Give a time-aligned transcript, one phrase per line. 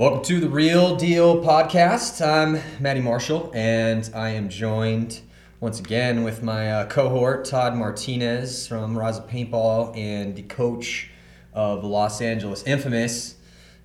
[0.00, 2.26] Welcome to the Real Deal podcast.
[2.26, 5.20] I'm Matty Marshall, and I am joined
[5.60, 11.10] once again with my uh, cohort, Todd Martinez from Raza Paintball and the coach
[11.52, 13.36] of the Los Angeles Infamous.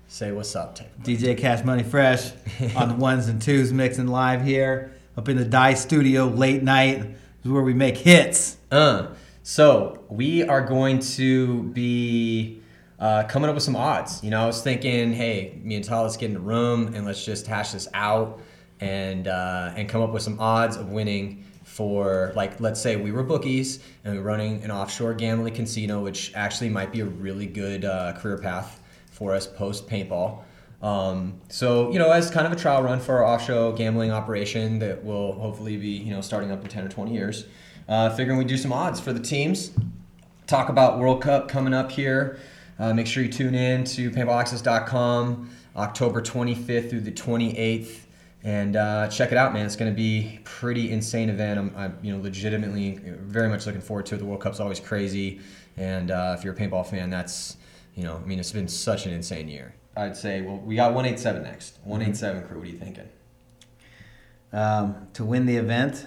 [0.08, 0.90] Say what's up, Taylor.
[1.02, 2.32] DJ Cash Money Fresh
[2.76, 7.00] on the ones and twos mixing live here up in the Dye Studio late night.
[7.02, 8.56] This is where we make hits.
[8.70, 9.08] Uh,
[9.42, 12.62] so we are going to be
[12.98, 14.22] uh, coming up with some odds.
[14.22, 17.04] You know, I was thinking, hey, me and Todd, let's get in the room and
[17.04, 18.40] let's just hash this out
[18.80, 23.12] and uh, and come up with some odds of winning for like let's say we
[23.12, 27.04] were bookies and we are running an offshore gambling casino, which actually might be a
[27.04, 30.42] really good uh, career path for us post paintball.
[30.82, 34.78] Um, so you know, as kind of a trial run for our offshore gambling operation
[34.78, 37.46] that will hopefully be you know starting up in ten or twenty years.
[37.88, 39.70] Uh, figuring we do some odds for the teams.
[40.46, 42.38] Talk about World Cup coming up here.
[42.78, 48.00] Uh, make sure you tune in to paintballaccess.com October 25th through the 28th
[48.46, 49.66] and uh, check it out, man.
[49.66, 51.58] It's going to be pretty insane event.
[51.58, 54.18] I'm, I'm, you know, legitimately very much looking forward to it.
[54.18, 55.40] The World Cup's always crazy,
[55.76, 57.56] and uh, if you're a paintball fan, that's,
[57.96, 59.74] you know, I mean, it's been such an insane year.
[59.96, 61.78] I'd say, well, we got 187 next.
[61.82, 62.58] 187 crew.
[62.58, 63.08] What are you thinking?
[64.52, 66.06] Um, to win the event,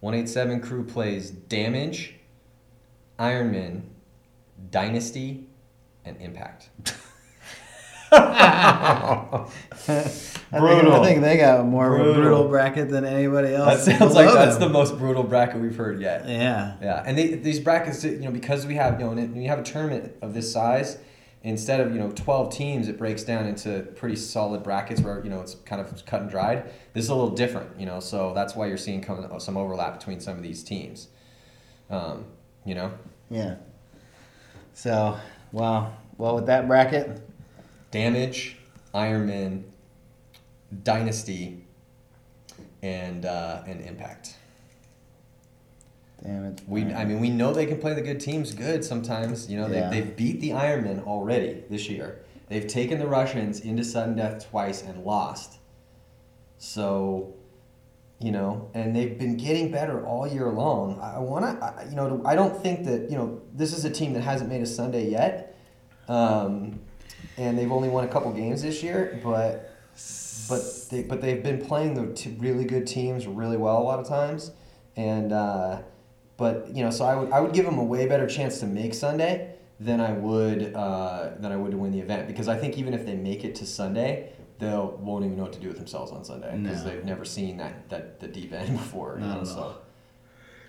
[0.00, 2.14] 187 crew plays Damage,
[3.18, 3.82] Ironman,
[4.70, 5.48] Dynasty,
[6.04, 6.70] and Impact.
[8.10, 8.10] brutal.
[9.30, 10.04] I think,
[10.52, 12.10] I think, they got more brutal.
[12.10, 13.86] of a brutal bracket than anybody else.
[13.86, 14.68] That sounds like that's them.
[14.68, 16.28] the most brutal bracket we've heard yet.
[16.28, 16.74] Yeah.
[16.82, 19.60] Yeah, and they, these brackets, you know, because we have, you know, when you have
[19.60, 20.98] a tournament of this size,
[21.42, 25.30] instead of you know 12 teams it breaks down into pretty solid brackets where you
[25.30, 28.34] know it's kind of cut and dried this is a little different you know so
[28.34, 29.02] that's why you're seeing
[29.38, 31.08] some overlap between some of these teams
[31.88, 32.26] um,
[32.66, 32.92] you know
[33.30, 33.54] yeah
[34.72, 35.18] so
[35.52, 37.20] well well with that bracket
[37.90, 38.56] damage
[38.94, 39.62] ironman
[40.82, 41.64] dynasty
[42.82, 44.36] and uh, and impact
[46.22, 46.60] Damn it.
[46.66, 49.50] We, I mean, we know they can play the good teams good sometimes.
[49.50, 49.88] You know, yeah.
[49.88, 52.20] they, they've beat the Ironmen already this year.
[52.48, 55.58] They've taken the Russians into sudden death twice and lost.
[56.58, 57.32] So,
[58.20, 61.00] you know, and they've been getting better all year long.
[61.00, 64.12] I want to, you know, I don't think that, you know, this is a team
[64.12, 65.56] that hasn't made a Sunday yet.
[66.08, 66.80] Um,
[67.38, 69.70] and they've only won a couple games this year, but
[70.48, 74.08] but they but they've been playing the really good teams really well a lot of
[74.08, 74.50] times,
[74.96, 75.80] and uh,
[76.36, 78.66] but you know, so I would I would give them a way better chance to
[78.66, 82.56] make Sunday than I would uh, than I would to win the event because I
[82.56, 85.68] think even if they make it to Sunday, they won't even know what to do
[85.68, 86.90] with themselves on Sunday because no.
[86.90, 89.18] they've never seen that that the deep end before.
[89.18, 89.78] You know, so.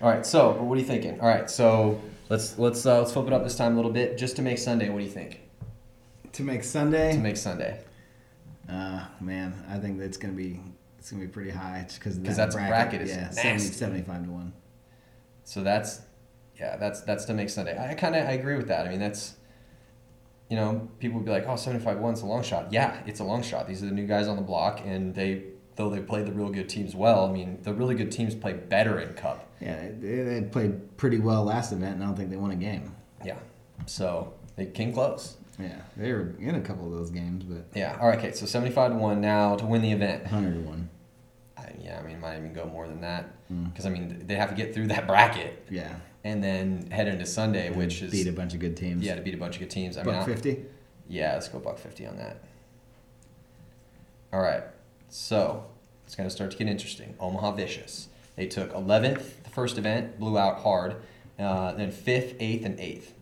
[0.00, 1.20] All right, so what are you thinking?
[1.20, 4.18] All right, so let's let's uh, let's flip it up this time a little bit
[4.18, 4.88] just to make Sunday.
[4.88, 5.40] What do you think?
[6.32, 7.12] To make Sunday.
[7.12, 7.80] To make Sunday.
[8.68, 10.60] Uh, man, I think that's gonna be
[10.98, 14.30] it's gonna be pretty high because that that's bracket, bracket is yeah 70, 75 to
[14.30, 14.52] one.
[15.44, 16.00] So that's
[16.58, 17.76] yeah, that's that's to make Sunday.
[17.78, 18.86] I kind of I agree with that.
[18.86, 19.34] I mean, that's
[20.52, 23.24] you know, people would be like, "Oh, 75 one's a long shot." Yeah, it's a
[23.24, 23.66] long shot.
[23.66, 25.44] These are the new guys on the block and they
[25.76, 28.52] though they played the real good teams well, I mean, the really good teams play
[28.52, 29.48] better in cup.
[29.62, 32.56] Yeah, they, they played pretty well last event and I don't think they won a
[32.56, 32.94] game.
[33.24, 33.38] Yeah.
[33.86, 35.38] So, they came close.
[35.58, 37.96] Yeah, they were in a couple of those games, but yeah.
[37.98, 38.32] All right, okay.
[38.32, 40.26] So seventy-five to one now to win the event.
[40.26, 40.90] Hundred to one.
[41.56, 43.88] I, yeah, I mean, might even go more than that because mm.
[43.88, 45.66] I mean they have to get through that bracket.
[45.70, 45.94] Yeah.
[46.24, 49.04] And then head into Sunday, and which is beat a bunch of good teams.
[49.04, 49.96] Yeah, to beat a bunch of good teams.
[49.96, 50.64] I buck mean, fifty.
[51.08, 52.42] Yeah, let's go buck fifty on that.
[54.32, 54.62] All right,
[55.08, 55.66] so
[56.06, 57.16] it's gonna start to get interesting.
[57.18, 58.08] Omaha Vicious.
[58.36, 60.96] They took eleventh the first event, blew out hard.
[61.38, 63.14] Uh, then fifth, eighth, and eighth,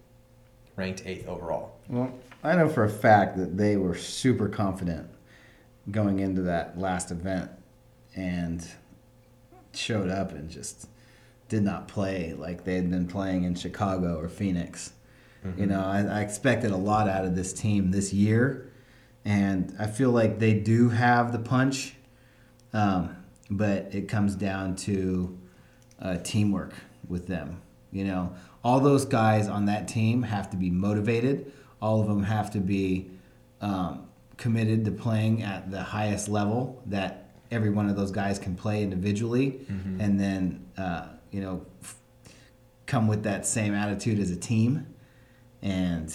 [0.77, 1.77] ranked eighth overall.
[1.89, 2.13] Well,
[2.45, 5.09] I know for a fact that they were super confident
[5.91, 7.51] going into that last event
[8.15, 8.67] and
[9.73, 10.89] showed up and just
[11.51, 14.93] did not play like they had been playing in Chicago or Phoenix.
[15.45, 15.61] Mm-hmm.
[15.61, 18.71] You know, I, I, expected a lot out of this team this year,
[19.25, 21.95] and I feel like they do have the punch,
[22.73, 23.17] um,
[23.51, 25.39] but it comes down to
[26.01, 26.75] uh, teamwork
[27.09, 27.61] with them.
[27.91, 28.33] You know,
[28.63, 31.53] all those guys on that team have to be motivated.
[31.83, 33.11] All of them have to be
[33.61, 34.07] um,
[34.37, 38.83] committed to playing at the highest level that every one of those guys can play
[38.83, 40.01] individually, mm-hmm.
[40.01, 41.65] and then uh, you know
[42.91, 44.87] come with that same attitude as a team.
[45.63, 46.13] And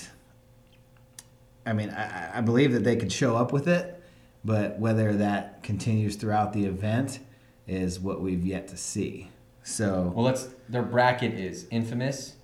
[1.65, 4.03] I mean, I, I believe that they could show up with it,
[4.43, 7.19] but whether that continues throughout the event
[7.67, 9.31] is what we've yet to see.
[9.63, 10.49] So well, let's.
[10.69, 12.35] Their bracket is infamous,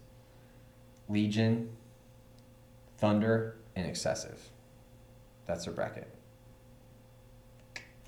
[1.10, 1.70] Legion,
[2.98, 4.50] Thunder, and excessive.
[5.46, 6.11] That's their bracket.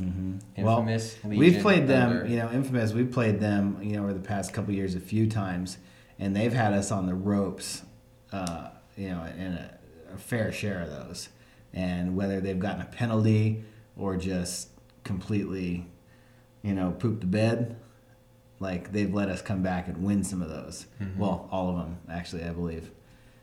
[0.02, 0.38] Mm-hmm.
[0.56, 2.28] Infamous, well, we've played them.
[2.28, 2.94] You know, infamous.
[2.94, 3.78] We've played them.
[3.82, 5.78] You know, over the past couple years a few times,
[6.20, 7.84] and they've had us on the ropes.
[8.32, 9.78] Uh, you know, in a,
[10.14, 11.30] a fair share of those,
[11.74, 13.64] and whether they've gotten a penalty
[13.96, 14.70] or just
[15.04, 15.86] completely,
[16.64, 17.76] you know, pooped the bed,
[18.60, 20.88] like they've let us come back and win some of those.
[21.02, 21.18] Mhm.
[21.18, 22.90] Well, all of them actually, I believe.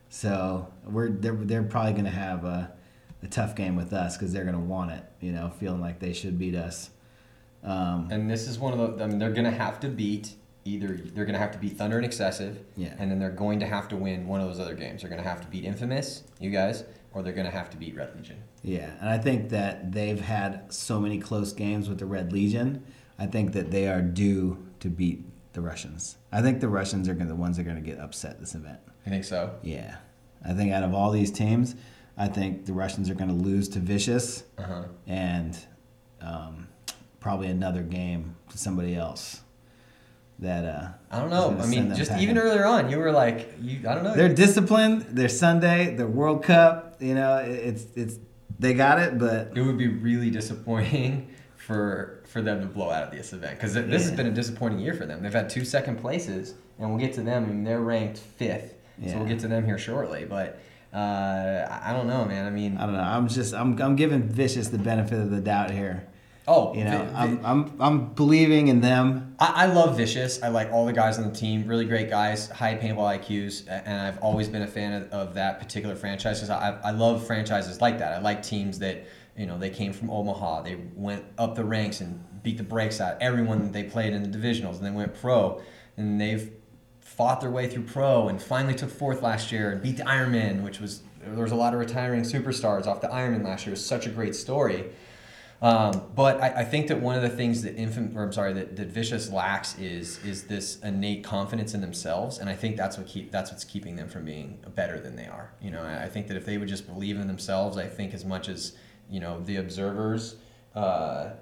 [0.08, 2.72] So we're they're they're probably going to have a,
[3.22, 5.04] a tough game with us because they're going to want it.
[5.20, 6.90] You know, feeling like they should beat us.
[7.62, 9.04] Um, And this is one of the.
[9.04, 10.34] I mean, they're gonna have to beat
[10.64, 10.88] either.
[10.96, 12.64] They're gonna have to beat Thunder and Excessive.
[12.76, 12.94] Yeah.
[12.98, 15.02] And then they're going to have to win one of those other games.
[15.02, 18.16] They're gonna have to beat Infamous, you guys, or they're gonna have to beat Red
[18.16, 18.38] Legion.
[18.62, 22.82] yeah, and I think that they've had so many close games with the Red Legion.
[23.18, 26.16] I think that they are due to beat the Russians.
[26.32, 28.54] I think the Russians are gonna, the ones that are going to get upset this
[28.54, 28.78] event.
[29.06, 29.54] I think so.
[29.62, 29.96] Yeah,
[30.42, 31.74] I think out of all these teams,
[32.20, 34.82] I think the Russians are going to lose to Vicious Uh huh.
[35.06, 35.56] and
[36.20, 36.68] um,
[37.18, 39.40] probably another game to somebody else.
[40.38, 41.56] That uh, I don't know.
[41.62, 42.24] I mean, just packing.
[42.24, 43.78] even earlier on, you were like, you.
[43.88, 44.14] I don't know.
[44.14, 45.02] They're disciplined.
[45.10, 45.94] They're Sunday.
[45.96, 46.96] They're World Cup.
[47.00, 48.18] You know, it- it's it's
[48.58, 53.02] they got it, but it would be really disappointing for for them to blow out
[53.04, 55.22] of this event because this has been a disappointing year for them.
[55.22, 57.44] They've had two second places, and we'll get to them.
[57.44, 58.74] I mean, they're ranked fifth,
[59.06, 60.24] so we'll get to them here shortly.
[60.24, 60.58] But
[60.92, 62.46] uh, I don't know, man.
[62.46, 63.00] I mean, I don't know.
[63.00, 66.06] I'm just I'm I'm giving Vicious the benefit of the doubt here.
[66.48, 69.36] oh, You know, Vi- I'm I'm I'm believing in them.
[69.38, 70.42] I, I love Vicious.
[70.42, 71.66] I like all the guys on the team.
[71.66, 75.60] Really great guys, high paintball IQs, and I've always been a fan of, of that
[75.60, 78.12] particular franchise because I, I love franchises like that.
[78.14, 79.04] I like teams that
[79.36, 83.00] you know they came from Omaha, they went up the ranks and beat the brakes
[83.00, 85.60] out everyone that they played in the divisionals, and they went pro,
[85.96, 86.50] and they've
[87.20, 90.62] fought their way through pro and finally took fourth last year and beat the Ironman,
[90.62, 93.72] which was there was a lot of retiring superstars off the Ironman last year.
[93.72, 94.86] It was such a great story.
[95.60, 98.54] Um, but I, I think that one of the things that infant, or I'm sorry,
[98.54, 102.96] that, that Vicious lacks is is this innate confidence in themselves, and I think that's
[102.96, 105.52] what keep that's what's keeping them from being better than they are.
[105.60, 108.14] You know, I, I think that if they would just believe in themselves, I think
[108.14, 108.72] as much as
[109.10, 110.36] you know the observers
[110.74, 111.32] uh,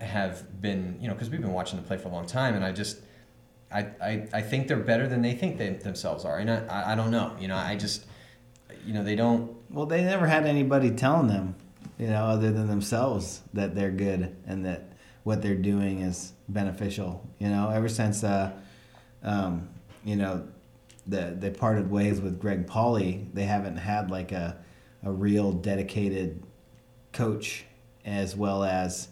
[0.00, 2.64] have been, you know, because we've been watching them play for a long time, and
[2.64, 3.02] I just.
[3.72, 6.94] I, I, I think they're better than they think they themselves are, and I, I,
[6.94, 7.34] don't know.
[7.40, 8.04] You know, I just,
[8.84, 11.54] you know, they don't Well, they never had anybody telling them,
[11.98, 14.92] you know, other than themselves that they're good and that
[15.24, 17.26] what they're doing is beneficial.
[17.38, 18.50] You know, ever since, uh,
[19.22, 19.68] um,
[20.04, 20.46] you know,
[21.06, 24.56] the, they parted ways with Greg Pauly, they haven't had like a,
[25.04, 26.42] a real dedicated
[27.12, 27.64] coach
[28.04, 29.08] as well as,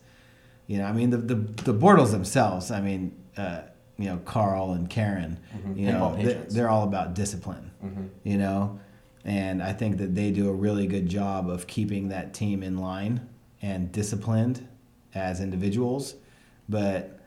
[0.66, 3.62] you know, I mean, the, the, the Bortles themselves, I mean, uh,
[4.00, 5.76] you know, Carl and Karen, Mhm.
[5.78, 8.08] you know, they're, they're all about discipline Mhm.
[8.24, 8.78] you know
[9.24, 12.76] and i think that they do a really good job of keeping that team in
[12.78, 13.20] line
[13.62, 14.66] and disciplined
[15.14, 16.14] as individuals
[16.68, 17.18] but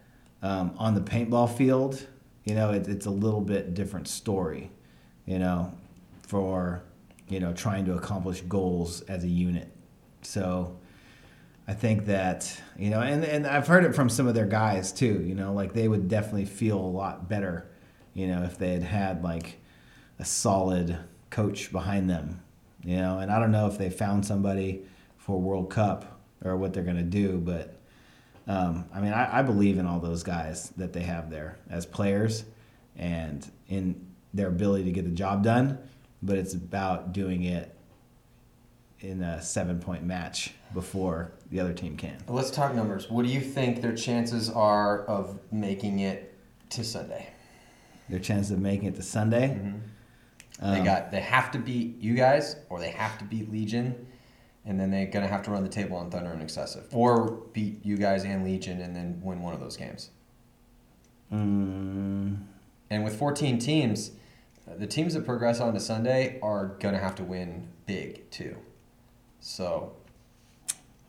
[0.44, 2.06] um, on the paintball field
[2.46, 4.70] you know it, it's a little bit different story
[5.26, 5.72] you know
[6.28, 6.84] for
[7.30, 9.70] you know trying to accomplish goals as a unit
[10.22, 10.76] so
[11.68, 14.92] I think that you know, and, and I've heard it from some of their guys
[14.92, 15.24] too.
[15.26, 17.70] You know, like they would definitely feel a lot better,
[18.14, 19.60] you know, if they had had like
[20.20, 20.98] a solid
[21.30, 22.42] coach behind them.
[22.84, 24.82] You know, and I don't know if they found somebody
[25.18, 27.80] for World Cup or what they're gonna do, but
[28.46, 31.86] um, I mean, I, I believe in all those guys that they have there as
[31.86, 32.44] players
[32.98, 35.78] and in their ability to get the job done.
[36.22, 37.73] But it's about doing it
[39.04, 42.18] in a seven point match before the other team can.
[42.28, 43.10] Let's talk numbers.
[43.12, 46.34] What do you think their chances are of making it
[46.72, 47.30] to Sunday?
[48.10, 49.62] Their chances of making it to Sunday.
[50.62, 54.08] they um, got they have to beat you guys or they have to beat Legion,
[54.66, 57.86] and then they're gonna have to run the table on Thunder and Excessive, or beat
[57.86, 60.10] you guys and Legion and then win one of those games.
[61.32, 62.38] Mm,
[62.90, 64.12] And with 14 teams,
[64.68, 68.56] the teams that progress on to Sunday are gonna have to win big too.
[69.44, 69.92] So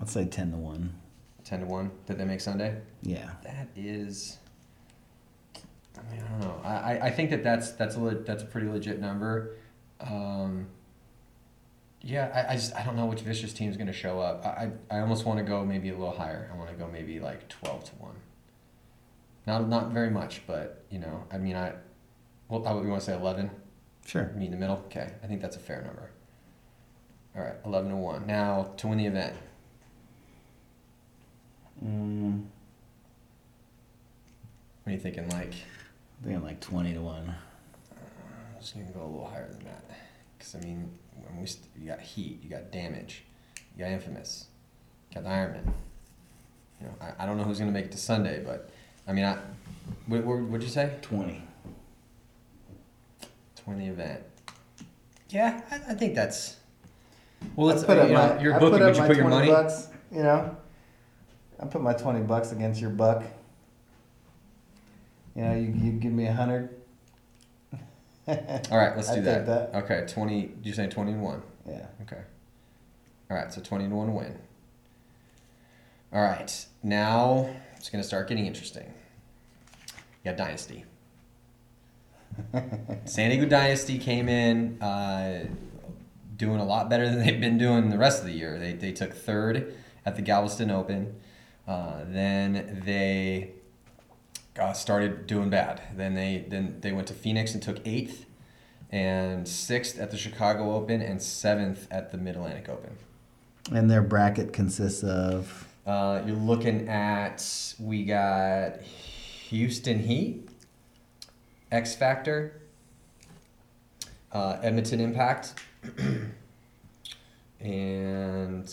[0.01, 0.93] let's say ten to one.
[1.45, 2.75] 10 to one that they make Sunday.
[3.03, 3.31] Yeah.
[3.45, 4.39] That is.
[5.97, 6.61] I mean, I don't know.
[6.65, 9.57] I, I- think that that's that's a le- that's a pretty legit number.
[10.01, 10.67] Um,
[12.01, 14.45] yeah, I, I just I don't know which vicious team is going to show up.
[14.45, 16.51] I, I I almost want to go maybe a little higher.
[16.53, 18.17] I want to go maybe like twelve to one.
[19.47, 21.75] Not not very much, but you know, I mean, I.
[22.49, 23.51] Well, I, we want to say eleven.
[24.07, 24.33] Sure.
[24.35, 24.77] Meet in the middle.
[24.87, 26.11] Okay, I think that's a fair number.
[27.37, 28.27] All right, eleven to one.
[28.27, 29.35] Now to win the event.
[31.85, 32.45] Mm,
[34.85, 35.29] What are you thinking?
[35.31, 35.55] Like.
[36.27, 37.35] I'm like twenty to one.
[37.35, 39.85] I'm just gonna go a little higher than that,
[40.39, 40.91] because I mean,
[41.23, 43.25] when we st- you got heat, you got damage,
[43.77, 44.47] You got Infamous.
[45.11, 45.75] You got the Iron Man.
[46.81, 48.71] You know, I, I don't know who's gonna make it to Sunday, but
[49.07, 49.37] I mean, I
[50.07, 50.95] what what would you say?
[51.03, 51.43] 20.
[53.57, 54.23] Twenty event.
[55.29, 56.57] Yeah, I, I think that's.
[57.57, 58.79] Well, let's put you up know, my, your I booking.
[58.79, 59.49] put up Would you put your 20 money?
[59.49, 60.57] bucks, you know?
[61.61, 63.25] I put my 20 bucks against your buck.
[65.37, 66.71] You know, you, you give me a hundred.
[68.27, 69.47] All right, let's do that.
[69.47, 69.75] that.
[69.75, 70.53] Okay, twenty.
[70.63, 71.43] You say twenty and one.
[71.69, 71.87] Yeah.
[72.03, 72.21] Okay.
[73.31, 74.39] All right, so 20 to 1 win.
[76.13, 78.93] All right, now it's going to start getting interesting.
[80.23, 80.85] You got Dynasty.
[83.07, 85.47] San Diego Dynasty came in uh,
[86.37, 88.59] doing a lot better than they've been doing the rest of the year.
[88.59, 89.75] They, they took third
[90.05, 91.17] at the Galveston Open.
[91.67, 93.53] Uh, then they
[94.59, 95.83] uh, started doing bad.
[95.97, 98.27] Then they then they went to Phoenix and took eighth,
[98.91, 102.97] and sixth at the Chicago Open, and seventh at the Mid Atlantic Open.
[103.73, 105.69] And their bracket consists of.
[105.87, 110.49] Uh, you're looking at we got Houston Heat,
[111.71, 112.61] X Factor,
[114.33, 115.55] uh, Edmonton Impact,
[117.61, 118.73] and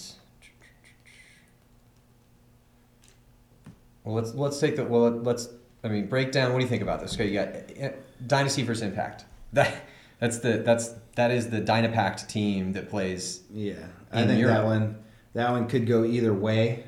[4.03, 5.49] well, let's let's take the well let's
[5.83, 6.51] I mean break down.
[6.53, 7.13] What do you think about this?
[7.13, 7.49] Okay, you got
[7.81, 9.25] uh, Dynasty versus Impact.
[9.53, 9.83] That
[10.19, 13.73] that's the that's that is the Dynapact team that plays Yeah.
[14.13, 14.55] I In think Europe.
[14.55, 14.97] that one
[15.33, 16.85] that one could go either way.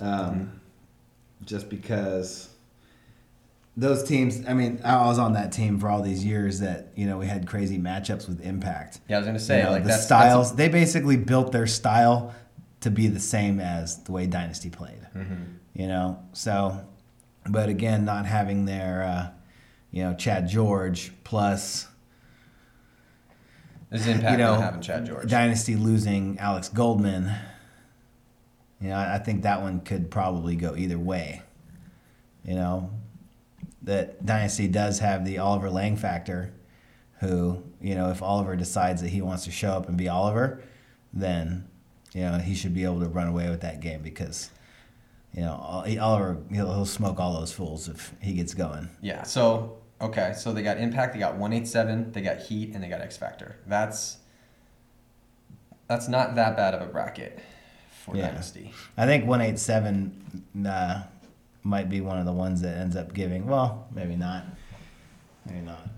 [0.00, 0.60] Um,
[1.44, 2.48] Just because
[3.78, 7.06] those teams, I mean, I was on that team for all these years that, you
[7.06, 9.00] know, we had crazy matchups with Impact.
[9.08, 11.68] Yeah, I was gonna say You know, like the that's, styles, they basically built their
[11.68, 12.34] style
[12.80, 15.06] to be the same as the way Dynasty played.
[15.74, 16.84] You know, so,
[17.48, 19.30] but again, not having their, uh,
[19.92, 21.86] you know, Chad George plus
[23.90, 25.30] This is impact you know, not having Chad George.
[25.30, 27.32] Dynasty losing Alex Goldman.
[28.80, 31.42] You know, I think that one could probably go either way.
[32.44, 32.90] You know,
[33.88, 36.52] that Dynasty does have the Oliver Lang factor,
[37.20, 40.62] who, you know, if Oliver decides that he wants to show up and be Oliver,
[41.12, 41.66] then,
[42.12, 44.50] you know, he should be able to run away with that game because,
[45.34, 48.90] you know, Oliver, he'll, he'll smoke all those fools if he gets going.
[49.00, 49.22] yeah.
[49.22, 51.14] So okay, so they got impact.
[51.14, 52.12] They got one eight seven.
[52.12, 53.56] They got heat, and they got X Factor.
[53.66, 54.18] That's
[55.88, 57.40] that's not that bad of a bracket
[58.04, 58.28] for Yeah.
[58.28, 58.72] Dynasty.
[58.98, 61.02] I think 187 uh,
[61.62, 63.46] might be one of the ones that ends up giving.
[63.46, 64.44] Well, maybe not.
[65.46, 65.88] Maybe not.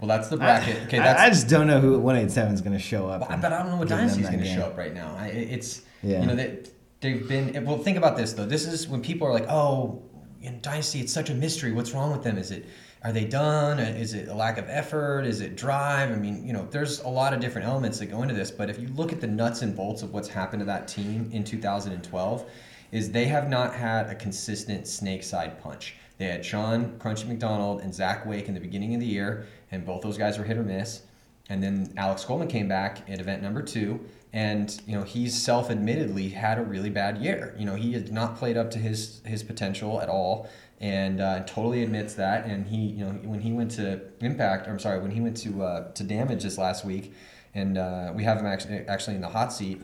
[0.00, 0.82] Well, that's the bracket.
[0.86, 1.20] Okay, I, that's.
[1.20, 3.20] I just don't know who 187 is going to show up.
[3.20, 5.14] But, and but I don't know what dynasty is going to show up right now.
[5.18, 6.20] I, it's Yeah.
[6.20, 6.58] you know they
[7.00, 7.78] they've been well.
[7.78, 8.46] Think about this though.
[8.46, 10.02] This is when people are like, oh,
[10.40, 11.70] in Dynasty, it's such a mystery.
[11.70, 12.36] What's wrong with them?
[12.36, 12.66] Is it
[13.04, 13.80] are they done?
[13.80, 15.24] Uh, is it a lack of effort?
[15.24, 16.10] Is it drive?
[16.10, 18.50] I mean, you know, there's a lot of different elements that go into this.
[18.50, 21.28] But if you look at the nuts and bolts of what's happened to that team
[21.32, 22.50] in 2012,
[22.92, 25.96] is they have not had a consistent snake side punch.
[26.18, 29.84] They had Sean Crunchy McDonald and Zach Wake in the beginning of the year, and
[29.84, 31.02] both those guys were hit or miss.
[31.48, 33.98] And then Alex Goldman came back at event number two,
[34.32, 37.56] and you know he's self-admittedly had a really bad year.
[37.58, 40.48] You know he has not played up to his his potential at all,
[40.80, 42.44] and uh, totally admits that.
[42.44, 45.62] And he, you know, when he went to Impact, I'm sorry, when he went to
[45.62, 47.14] uh, to Damage this last week,
[47.54, 49.80] and uh, we have him actually actually in the hot seat,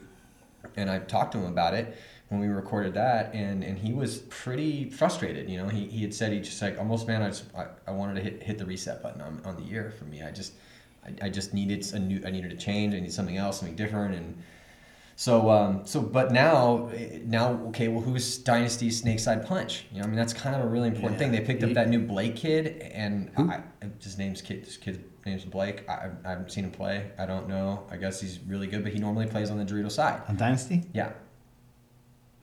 [0.76, 1.96] and I talked to him about it
[2.28, 5.48] when we recorded that, and, and he was pretty frustrated.
[5.48, 7.90] You know, he, he had said he just like almost man, I just I, I
[7.92, 10.22] wanted to hit hit the reset button on, on the year for me.
[10.22, 10.52] I just
[11.06, 12.94] I, I just needed a new I needed a change.
[12.94, 14.42] I need something else, something different, and
[15.16, 19.86] so um so but now eh, now okay, well who's dynasty snake side punch?
[19.90, 21.28] You know, I mean that's kind of a really important Yeah.
[21.28, 21.32] thing.
[21.32, 23.60] They picked up that new Blake kid, and I,
[24.02, 24.64] his name's kid.
[24.66, 25.88] This kid's name's Blake.
[25.88, 27.10] I, I haven't seen him play.
[27.18, 27.84] I don't know.
[27.90, 30.22] I guess he's really good, but he normally plays on the Dorito side.
[30.28, 30.84] On Dynasty?
[30.94, 31.12] Yeah.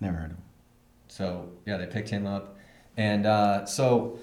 [0.06, 0.44] Never heard of him.
[1.08, 2.58] So yeah, they picked him up,
[2.96, 4.20] and uh, so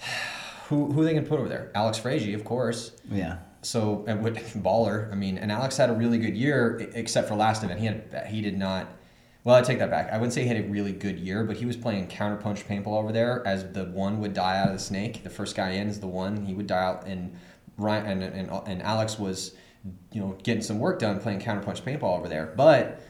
[0.68, 1.70] who who they can put over there?
[1.74, 2.92] Alex Frazier, of course.
[3.10, 3.38] Yeah.
[3.62, 7.34] So and with baller, I mean, and Alex had a really good year, except for
[7.34, 7.80] last event.
[7.80, 8.88] He had he did not.
[9.42, 10.12] Well, I take that back.
[10.12, 12.98] I wouldn't say he had a really good year, but he was playing counterpunch paintball
[12.98, 15.22] over there as the one would die out of the snake.
[15.22, 17.38] The first guy in is the one he would die out, and
[17.78, 19.54] Ryan and and, and Alex was,
[20.12, 23.00] you know, getting some work done playing counterpunch paintball over there, but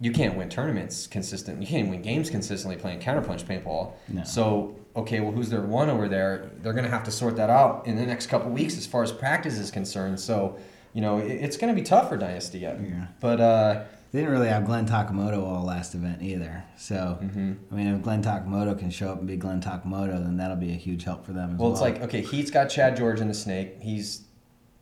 [0.00, 1.60] you can't win tournaments consistent.
[1.60, 3.92] You can't win games consistently playing counterpunch paintball.
[4.08, 4.24] No.
[4.24, 6.50] So okay, well, who's their one over there?
[6.62, 9.12] They're gonna have to sort that out in the next couple weeks as far as
[9.12, 10.18] practice is concerned.
[10.20, 10.58] So
[10.92, 12.58] you know, it, it's gonna be tough for Dynasty.
[12.60, 12.78] Yet.
[12.80, 13.06] Yeah.
[13.20, 16.62] But uh, They didn't really have Glenn Takamoto all last event either.
[16.76, 17.52] So, Mm-hmm.
[17.72, 20.70] I mean, if Glenn Takamoto can show up and be Glenn Takamoto, then that'll be
[20.70, 21.72] a huge help for them as well, well.
[21.72, 23.80] it's like okay, Heat's got Chad George in the snake.
[23.80, 24.22] He's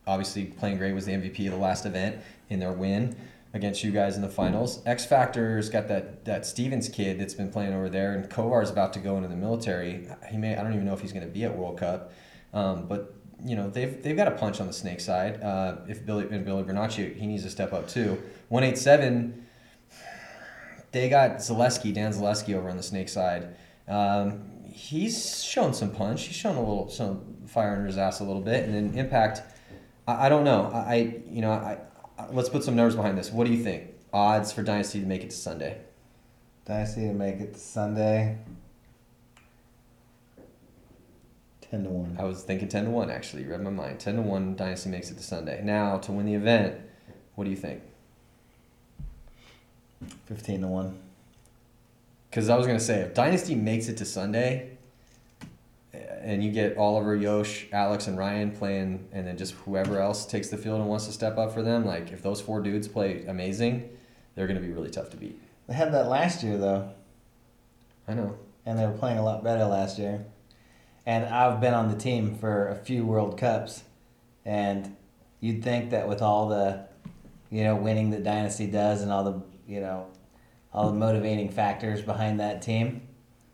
[0.06, 0.92] obviously playing great.
[0.94, 2.16] Was the MVP of the last event.
[2.50, 3.16] in their win
[3.54, 4.82] against you guys in the finals.
[4.86, 8.92] X Factor's got that that Stevens kid that's been playing over there, and Kovar's about
[8.94, 10.08] to go into the military.
[10.30, 12.12] He may I don't even know if he's going to be at World Cup,
[12.52, 15.42] um, but you know they've they've got a punch on the snake side.
[15.42, 18.22] Uh, if Billy and Billy Bernacci he needs to step up too.
[18.48, 19.46] One eight seven.
[20.92, 23.56] They got Zaleski, Dan Zaleski over on the snake side.
[23.88, 26.24] Um, he's shown some punch.
[26.26, 29.42] He's shown a little some fire under his ass a little bit, and then Impact.
[30.06, 30.70] I, I don't know.
[30.72, 31.78] I, I you know I, I
[32.32, 33.30] let's put some numbers behind this.
[33.30, 33.88] What do you think?
[34.12, 35.78] Odds for Dynasty to make it to Sunday.
[36.64, 38.38] Dynasty to make it to Sunday.
[41.60, 42.16] Ten to one.
[42.20, 43.10] I was thinking ten to one.
[43.10, 44.00] Actually, you read my mind.
[44.00, 44.54] Ten to one.
[44.54, 45.62] Dynasty makes it to Sunday.
[45.64, 46.76] Now to win the event,
[47.34, 47.82] what do you think?
[50.26, 50.98] Fifteen to one.
[52.28, 54.71] Because I was gonna say if Dynasty makes it to Sunday,
[55.92, 60.48] and you get Oliver, Yosh, Alex, and Ryan playing, and then just whoever else takes
[60.48, 63.24] the field and wants to step up for them, like if those four dudes play
[63.26, 63.90] amazing,
[64.34, 65.38] they're gonna be really tough to beat.
[65.68, 66.90] They had that last year though,
[68.08, 68.38] I know.
[68.64, 70.24] and they were playing a lot better last year.
[71.04, 73.82] And I've been on the team for a few World Cups,
[74.44, 74.96] and
[75.40, 76.86] you'd think that with all the,
[77.50, 80.06] you know, winning that Dynasty does and all the, you know,
[80.72, 83.02] all the motivating factors behind that team.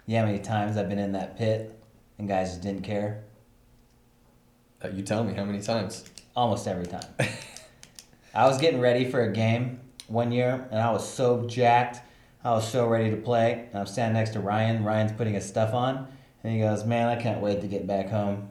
[0.07, 1.78] Yeah, how many times I've been in that pit
[2.19, 3.25] and guys just didn't care?
[4.85, 6.05] Uh, you tell me how many times.
[6.37, 7.07] Almost every time.
[8.35, 12.01] I was getting ready for a game one year, and I was so jacked.
[12.45, 13.67] I was so ready to play.
[13.71, 14.85] And I'm standing next to Ryan.
[14.85, 16.07] Ryan's putting his stuff on,
[16.43, 18.51] and he goes, "Man, I can't wait to get back home."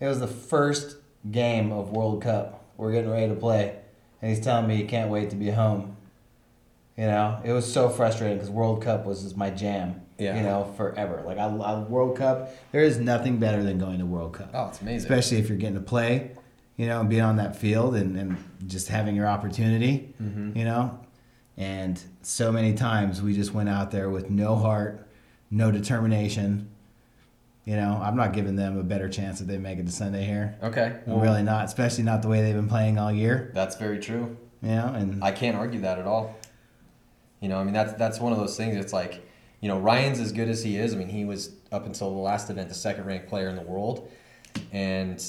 [0.00, 0.96] It was the first
[1.30, 2.64] game of World Cup.
[2.76, 3.78] We're getting ready to play,
[4.20, 5.96] and he's telling me he can't wait to be home.
[6.98, 10.03] You know, it was so frustrating because World Cup was just my jam.
[10.18, 10.36] Yeah.
[10.36, 11.22] You know, forever.
[11.26, 12.50] Like I, I World Cup.
[12.72, 15.10] There is nothing better than going to World Cup Oh, it's amazing.
[15.10, 16.30] especially if you're getting to play,
[16.76, 20.54] you know, and being on that field and, and just having your opportunity, Mhm.
[20.56, 20.98] you know.
[21.56, 25.06] And so many times we just went out there with no heart,
[25.50, 26.68] no determination.
[27.64, 30.24] You know, I'm not giving them a better chance that they make it to Sunday
[30.24, 30.56] here.
[30.62, 30.96] Okay.
[31.06, 33.50] I'm really not, especially not the way they've been playing all year.
[33.54, 34.36] That's very true.
[34.62, 36.36] You know, and I can't argue that at all.
[37.40, 38.76] You know, I mean that's that's one of those things.
[38.76, 39.26] It's like,
[39.64, 40.92] you know, Ryan's as good as he is.
[40.92, 43.62] I mean, he was up until the last event the second ranked player in the
[43.62, 44.10] world,
[44.72, 45.24] and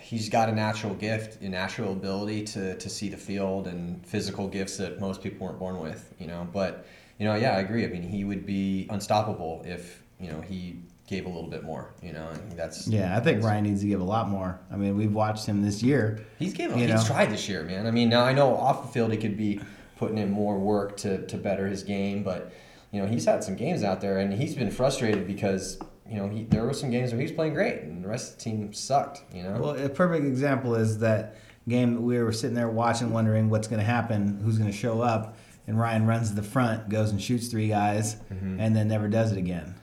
[0.00, 4.46] he's got a natural gift, a natural ability to to see the field and physical
[4.46, 6.14] gifts that most people weren't born with.
[6.20, 6.86] You know, but
[7.18, 7.84] you know, yeah, I agree.
[7.84, 10.76] I mean, he would be unstoppable if you know he
[11.08, 11.92] gave a little bit more.
[12.00, 14.60] You know, and that's yeah, I think Ryan needs to give a lot more.
[14.70, 16.24] I mean, we've watched him this year.
[16.38, 16.78] He's given.
[16.78, 17.02] He's know?
[17.04, 17.88] tried this year, man.
[17.88, 19.60] I mean, now I know off the field he could be
[19.96, 22.52] putting in more work to to better his game, but
[22.92, 26.28] you know he's had some games out there and he's been frustrated because you know
[26.28, 28.44] he there were some games where he was playing great and the rest of the
[28.44, 29.22] team sucked.
[29.34, 29.58] You know.
[29.60, 31.36] Well, a perfect example is that
[31.68, 34.76] game that we were sitting there watching, wondering what's going to happen, who's going to
[34.76, 38.58] show up, and Ryan runs to the front, goes and shoots three guys, Mm-hmm.
[38.58, 39.74] and then never does it again.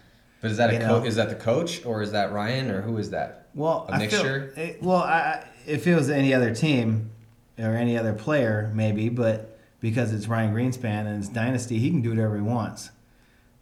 [0.41, 1.05] but is that a you co- know.
[1.05, 3.49] is that the coach or is that Ryan or who is that?
[3.53, 4.51] Well, A I mixture?
[4.55, 7.11] Feel, it, well, I, I- if it was any other team
[7.59, 12.01] or any other player, maybe, but because it's Ryan Greenspan and it's Dynasty, he can
[12.01, 12.89] do whatever he wants.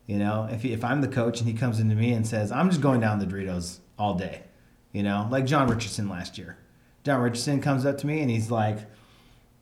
[0.06, 2.52] You know, if he, if I'm the coach and he comes into me and says,
[2.52, 4.44] "I'm just going down the Doritos all day,"
[4.92, 6.58] you know, like John Richardson last year.
[7.04, 8.80] John Richardson comes up to me and he's like,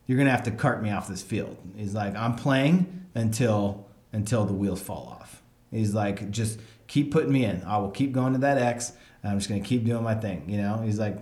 [0.06, 4.44] "You're gonna have to cart me off this field." He's like, "I'm playing until until
[4.44, 7.62] the wheels fall off." He's like, "Just keep putting me in.
[7.64, 8.92] I will keep going to that X.
[9.22, 11.18] I'm just gonna keep doing my thing." You know, he's like,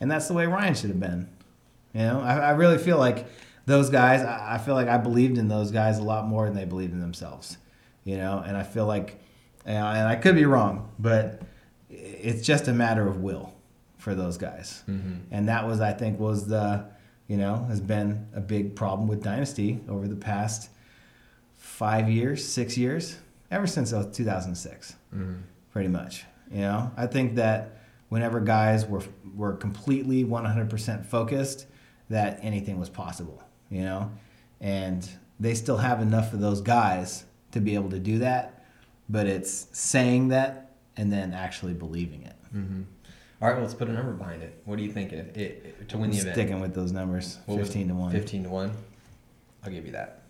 [0.00, 1.28] and that's the way Ryan should have been.
[1.92, 3.26] You know, I, I really feel like
[3.66, 4.22] those guys.
[4.22, 6.94] I I feel like I believed in those guys a lot more than they believed
[6.94, 7.58] in themselves.
[8.04, 9.20] You know, and I feel like,
[9.64, 11.42] and I could be wrong, but
[11.88, 13.54] it's just a matter of will
[13.98, 14.82] for those guys.
[15.30, 16.84] And that was, I think, was the,
[17.28, 20.70] you know, has been a big problem with Dynasty over the past
[21.54, 23.18] five years, six years,
[23.50, 24.96] ever since uh, 2006,
[25.70, 26.24] pretty much.
[26.50, 27.76] You know, I think that
[28.08, 29.02] whenever guys were
[29.36, 31.66] were completely 100% focused,
[32.10, 33.42] that anything was possible.
[33.70, 34.10] You know,
[34.60, 35.08] and
[35.40, 38.64] they still have enough of those guys to be able to do that,
[39.08, 42.36] but it's saying that and then actually believing it.
[42.54, 44.60] All right, well, let's put a number behind it.
[44.66, 46.34] What do you think it, it- to win the event?
[46.34, 48.12] Sticking with those numbers, What 15 to 1.
[48.12, 48.72] 15 to 1.
[49.64, 50.22] I'll give you that.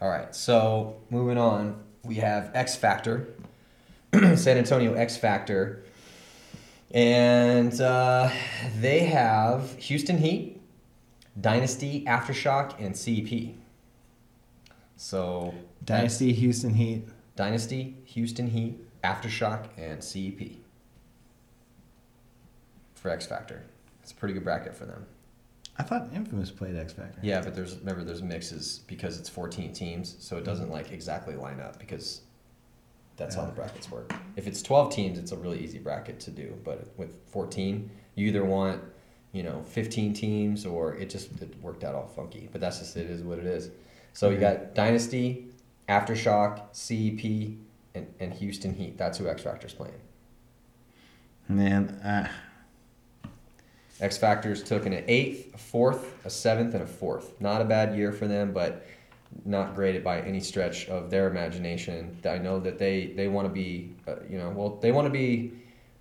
[0.00, 0.34] All right.
[0.34, 3.28] So, moving on, we have X Factor.
[4.36, 5.82] San Antonio X Factor.
[6.92, 8.30] And uh,
[8.80, 10.60] they have Houston Heat,
[11.38, 13.54] Dynasty, Aftershock, and CEP.
[14.96, 15.52] So,
[15.88, 17.08] Dynasty, Houston Heat.
[17.34, 20.58] Dynasty, Houston Heat, Aftershock, and CEP
[22.94, 23.64] for X Factor.
[24.02, 25.06] It's a pretty good bracket for them.
[25.78, 27.18] I thought Infamous played X Factor.
[27.22, 31.36] Yeah, but there's remember there's mixes because it's 14 teams, so it doesn't like exactly
[31.36, 32.20] line up because
[33.16, 34.12] that's how the brackets work.
[34.36, 38.26] If it's 12 teams, it's a really easy bracket to do, but with 14, you
[38.26, 38.82] either want
[39.32, 42.48] you know 15 teams or it just it worked out all funky.
[42.52, 43.70] But that's just it is what it is.
[44.12, 45.46] So you got Dynasty,
[45.88, 47.56] Aftershock, CEP,
[47.94, 48.98] and, and Houston Heat.
[48.98, 50.00] That's who X Factor's playing.
[51.48, 52.28] Man, uh,
[54.00, 57.40] X Factors took an eighth, a fourth, a seventh, and a fourth.
[57.40, 58.86] Not a bad year for them, but
[59.44, 62.16] not graded by any stretch of their imagination.
[62.24, 65.12] I know that they they want to be, uh, you know, well, they want to
[65.12, 65.52] be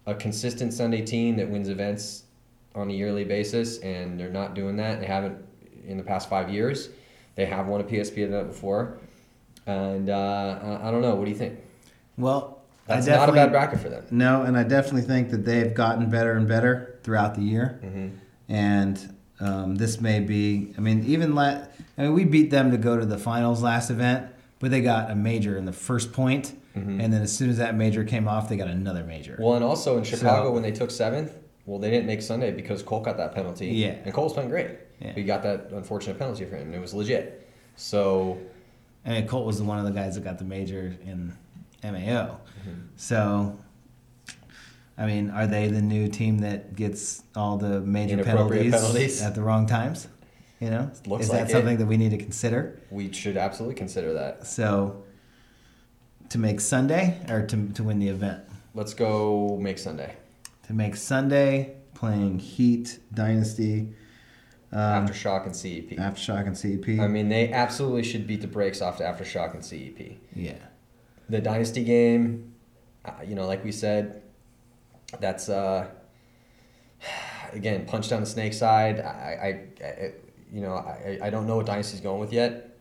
[0.05, 2.23] a consistent Sunday team that wins events
[2.75, 4.99] on a yearly basis, and they're not doing that.
[4.99, 5.43] They haven't
[5.85, 6.89] in the past five years.
[7.35, 8.97] They have won a PSP event before,
[9.67, 11.15] and uh, I don't know.
[11.15, 11.59] What do you think?
[12.17, 14.05] well, That's not a bad bracket for them.
[14.09, 17.79] No, and I definitely think that they've gotten better and better throughout the year.
[17.83, 18.07] Mm-hmm.
[18.49, 22.77] And um, this may be, I mean, even let, I mean, we beat them to
[22.77, 26.55] go to the finals last event, but they got a major in the first point,
[26.75, 27.03] Mhm.
[27.03, 29.35] and then as soon as that major came off, they got another major.
[29.39, 31.33] Well, and also in Chicago So- when they took seventh,
[31.65, 33.67] well, they didn't make Sunday because Cole got that penalty.
[33.67, 33.95] Yeah.
[34.05, 34.69] And Cole's playing great.
[35.01, 35.11] Yeah.
[35.13, 37.47] He got that unfortunate penalty for him, and it was legit.
[37.75, 38.37] So,
[39.07, 41.33] and Colt was one of the guys that got the major in
[41.81, 41.89] MAO.
[41.89, 42.71] Mm-hmm.
[42.97, 43.57] So,
[44.97, 49.21] I mean, are they the new team that gets all the major penalties, penalties.
[49.21, 50.07] at the wrong times?
[50.59, 51.51] You know, Looks is like that it.
[51.51, 52.79] something that we need to consider?
[52.89, 54.45] we should absolutely consider that.
[54.45, 55.03] So,
[56.29, 58.43] to make Sunday or to, to win the event?
[58.73, 60.15] Let's go make Sunday.
[60.65, 63.93] To make Sunday, playing Heat, Dynasty,
[64.71, 65.97] um, Aftershock and CEP.
[65.97, 66.99] Aftershock, and CEP.
[66.99, 70.17] I mean, they absolutely should beat the brakes off to Aftershock and CEP.
[70.35, 70.57] yeah.
[71.29, 72.53] The Dynasty game,
[73.03, 74.21] uh, you know, like we said,
[75.19, 75.87] that's, uh,
[77.51, 78.99] again, punch down the snake side.
[79.01, 80.11] I, I, I
[80.51, 82.77] you know, I, I don't know what Dynasty's going with yet.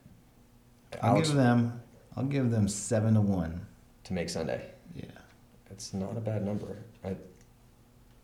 [1.03, 1.83] I'll Alex- give them.
[2.17, 3.67] I'll give them seven to one.
[4.05, 4.71] to make Sunday.
[4.95, 5.05] Yeah.
[5.71, 6.79] It's not a bad number.
[7.05, 7.17] I,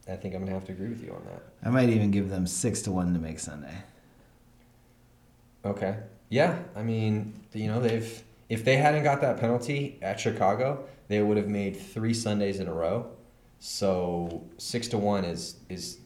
[0.08, 1.42] I think I'm gonna have to agree with you on that.
[1.64, 3.76] I might even give them six to one to make Sunday.
[5.64, 5.96] Okay.
[6.28, 11.22] Yeah, I mean, you know, they've if they hadn't got that penalty at Chicago, they
[11.22, 13.10] would have made three Sundays in a row.
[13.60, 15.98] So six to one is is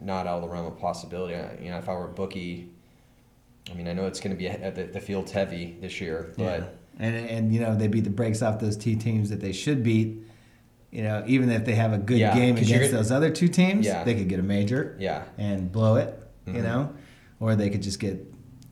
[0.00, 1.34] not out of the realm of possibility.
[1.62, 2.70] You know, if I were a bookie,
[3.70, 6.32] I mean, I know it's going to be a, the, the field's heavy this year,
[6.36, 9.52] but and and you know they beat the brakes off those two teams that they
[9.52, 10.18] should beat.
[10.92, 13.86] You know, even if they have a good Yeah, game against those other two teams,
[13.86, 14.04] Yeah.
[14.04, 16.18] they could get a major yeah, and blow it.
[16.46, 16.62] You Mhm.
[16.62, 16.92] know,
[17.40, 18.18] or they could just get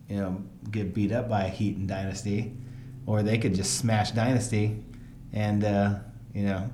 [0.09, 2.53] you know get beat up by Heat and Dynasty,
[3.07, 4.85] or they could just smash Dynasty,
[5.33, 6.01] and uh,
[6.35, 6.69] you know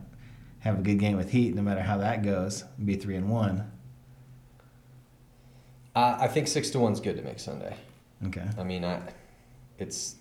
[0.61, 3.31] have a good game with Heat, no matter how that goes, and be three and
[3.31, 3.71] one.
[5.95, 7.75] uh, I think six to one's good to make Sunday.
[8.27, 8.45] Okay.
[8.59, 9.01] I mean, I,
[9.79, 10.17] it's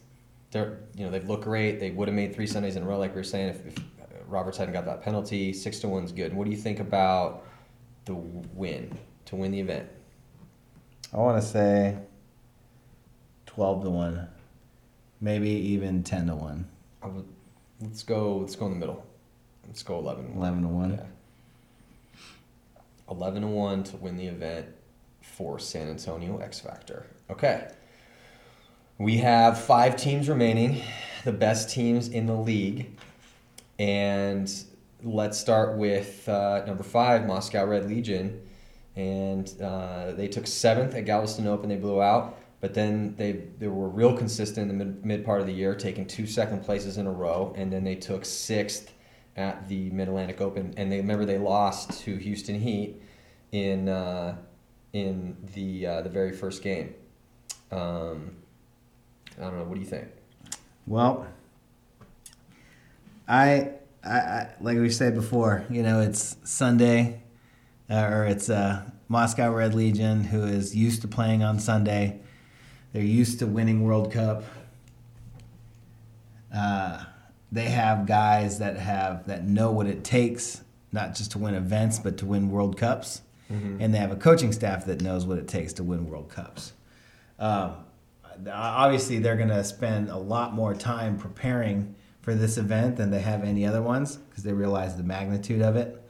[0.52, 1.80] they're you know they've looked great.
[1.80, 3.76] They would have made three Sundays in a row, like we were saying, if, if
[4.28, 5.54] Roberts hadn't got that penalty.
[5.54, 6.34] Six to one's good.
[6.34, 7.46] What do you think about
[8.06, 9.90] the win to win the event?
[11.14, 11.98] I want to say
[13.46, 14.28] twelve to one,
[15.22, 16.68] maybe even ten to one.
[17.02, 17.28] I would,
[17.82, 18.38] let's go.
[18.38, 19.06] Let's go in the middle.
[19.68, 20.34] Let's go eleven.
[20.36, 20.92] Eleven to one.
[20.92, 21.06] Yeah.
[23.10, 24.68] Eleven to one to win the event
[25.22, 27.06] for San Antonio X Factor.
[27.30, 27.68] Okay.
[28.98, 30.82] We have five teams remaining,
[31.26, 32.98] the best teams in the league,
[33.80, 34.52] and
[35.04, 38.42] let's start with uh, number five, Moscow Red Legion,
[38.96, 41.70] and uh, they took seventh at Galveston Open.
[41.70, 45.42] They blew out, but then they they were real consistent in the mid, mid part
[45.42, 48.92] of the year, taking two second places in a row, and then they took sixth
[49.36, 53.02] at the Mid Atlantic Open, and they remember they lost to Houston Heat
[53.52, 54.38] in uh,
[54.94, 56.94] in the uh, the very first game.
[57.72, 58.32] Um,
[59.38, 59.66] I don't know.
[59.66, 60.08] What do you think?
[60.88, 61.28] Well,
[63.28, 63.72] I,
[64.04, 67.22] I, I like we said before, you know, it's Sunday,
[67.90, 72.20] uh, or it's uh, Moscow Red Legion, who is used to playing on Sunday.
[72.94, 74.44] They're used to winning World Cup.
[76.56, 77.04] Uh,
[77.52, 80.62] they have guys that have that know what it takes,
[80.92, 83.22] not just to win events, but to win World Cups.
[83.80, 86.74] And they have a coaching staff that knows what it takes to win World Cups.
[87.38, 87.76] Um,
[88.52, 91.94] obviously, they're going to spend a lot more time preparing
[92.26, 95.76] for this event than they have any other ones because they realize the magnitude of
[95.76, 96.02] it.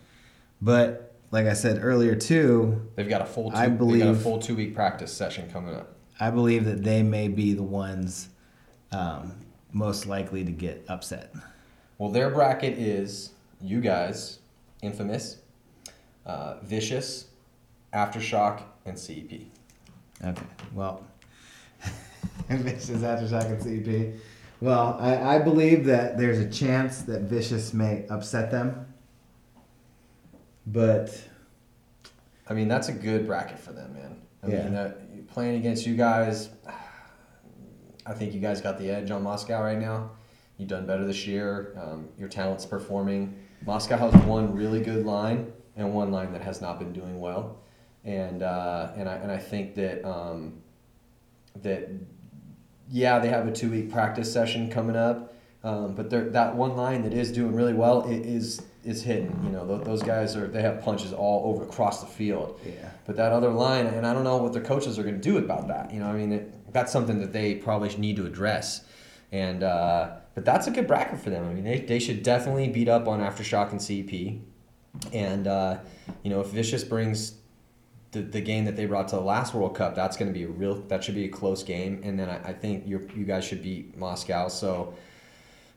[0.61, 3.51] But like I said earlier, too, They've got a full.
[3.51, 5.91] Two, I got a believe- full two week practice session coming up.
[6.17, 8.29] I believe that they may be the ones
[8.93, 9.33] um,
[9.73, 11.33] most likely to get upset.
[11.97, 14.39] Well, their bracket is you guys,
[14.81, 15.41] Infamous,
[16.25, 17.25] uh, Vicious,
[17.93, 19.41] Aftershock, and CEP.
[20.23, 20.41] Okay.
[20.73, 21.03] Well,
[22.49, 24.17] Vicious Aftershock and CP.
[24.65, 28.91] Well, I, I believe that there's a chance that Vicious may upset them.
[30.65, 31.21] But
[32.49, 34.21] I mean, that's a good bracket for them, man.
[34.41, 34.63] I Yeah.
[34.63, 36.49] mean, that, playing against you guys,
[38.07, 40.09] I think you guys got the edge on Moscow right now.
[40.57, 41.79] You've done better this year.
[41.79, 43.35] Um, your talent's performing.
[43.67, 47.59] Moscow has one really good line and one line that has not been doing well,
[48.03, 50.53] and uh, and I and I think that um,
[51.61, 51.89] that
[52.89, 57.01] yeah, they have a two week practice session coming up, um, but that one line
[57.03, 59.39] that is doing really well is is hitting.
[59.43, 62.59] You know, those guys are they have punches all over across the field.
[62.65, 62.91] yeah.
[63.05, 65.37] But that other line, and I don't know what their coaches are going to do
[65.37, 65.91] about that.
[65.91, 68.85] You know, I mean, it, that's something that they probably need to address.
[69.31, 71.47] And uh, but that's a good bracket for them.
[71.47, 74.41] I mean, they, they should definitely beat up on Aftershock and CP.
[75.11, 75.79] And uh,
[76.23, 77.35] you know, if Vicious brings
[78.15, 80.45] the, the game that they brought to the last World Cup, that's going to be
[80.45, 80.75] a real.
[80.87, 82.01] That should be a close game.
[82.03, 84.47] And then I, I think you you guys should beat Moscow.
[84.47, 84.95] So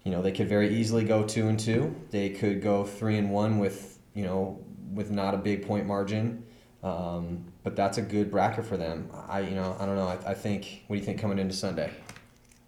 [0.05, 1.94] you know, they could very easily go two and two.
[2.11, 6.44] They could go three and one with you know with not a big point margin.
[6.83, 9.11] Um, but that's a good bracket for them.
[9.29, 10.07] I you know I don't know.
[10.07, 10.85] I, I think.
[10.87, 11.90] What do you think coming into Sunday?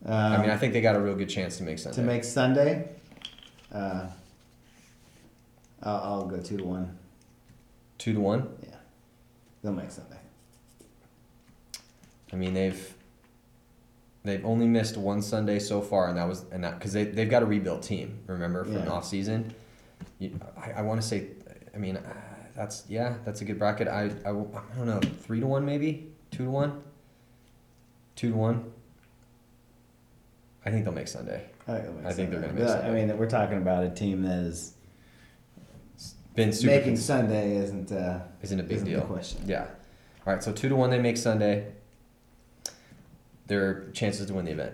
[0.05, 1.97] Um, I mean, I think they got a real good chance to make Sunday.
[1.97, 2.89] to make Sunday,
[3.73, 4.07] uh,
[5.83, 6.99] I'll, I'll go two to one.
[7.99, 8.49] two to one.
[8.63, 8.70] Yeah,
[9.63, 10.17] they'll make Sunday.
[12.33, 12.95] I mean, they've
[14.25, 17.31] they've only missed one Sunday so far, and that was and that because they they've
[17.31, 18.19] got a rebuilt team.
[18.27, 18.89] Remember from Yeah.
[18.91, 19.55] off season.
[20.19, 21.29] You, I, I want to say,
[21.75, 22.03] I mean, uh,
[22.55, 23.89] that's yeah, that's a good bracket.
[23.89, 26.83] I I don't know, three to one maybe, two to one,
[28.17, 28.73] two to one.
[30.65, 31.47] I think they'll make Sunday.
[31.67, 33.83] I think, they'll make I think they're gonna make But, I mean, we're talking about
[33.85, 34.75] a team that is
[36.41, 39.03] Been super making cons- Sunday isn't uh, isn't a big isn't deal.
[39.03, 39.43] Question.
[39.47, 39.67] Yeah.
[40.27, 41.73] All right, so two to one they make Sunday.
[43.47, 44.73] Their chances to win the event.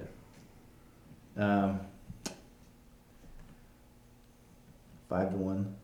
[1.37, 1.81] Um,
[5.09, 5.75] five to one.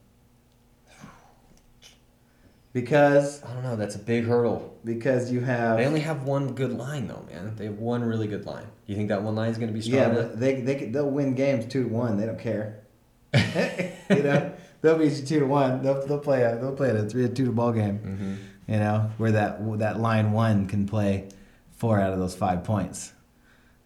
[2.73, 3.77] Because I don't know.
[3.77, 4.79] That's a big hurdle.
[4.85, 7.55] because you have They only have one good line though, man.
[7.57, 8.67] They have one really good line.
[8.87, 9.99] You think that one line is going to be strong?
[9.99, 12.17] yeah, but they they could- they'll win games two to one.
[12.19, 12.79] They don't care.
[13.35, 15.83] you know, they'll beat you two to one.
[15.83, 17.99] They'll they'll play a they'll play a three to two to ball game.
[17.99, 18.35] Mm-hmm.
[18.73, 21.29] You know, where that that line one can play
[21.73, 23.13] four out of those five points.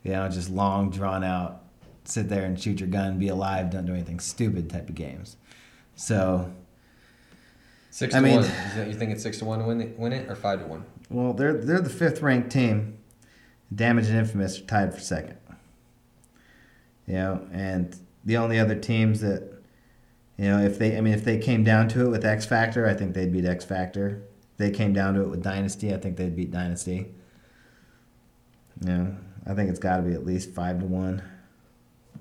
[0.03, 1.63] You know, just long drawn out,
[2.05, 5.37] sit there and shoot your gun, be alive, don't do anything stupid type of games.
[5.97, 6.53] So
[7.91, 8.45] Six I to mean- one.
[8.45, 10.61] You think- You think it's six to one to win it, win it, or five
[10.61, 10.85] to one?
[11.09, 12.99] Well, they're they're the fifth ranked team.
[13.75, 15.39] Damage and Infamous are tied for second.
[17.07, 19.56] You know, and the only other teams that,
[20.38, 22.87] you know, if they, I mean, if they came down to it with X Factor,
[22.87, 24.22] I think they'd beat X Factor.
[24.53, 27.14] If they came down to it with Dynasty, I think they'd beat Dynasty.
[28.83, 31.22] You know, I think it's got to be at least five to one.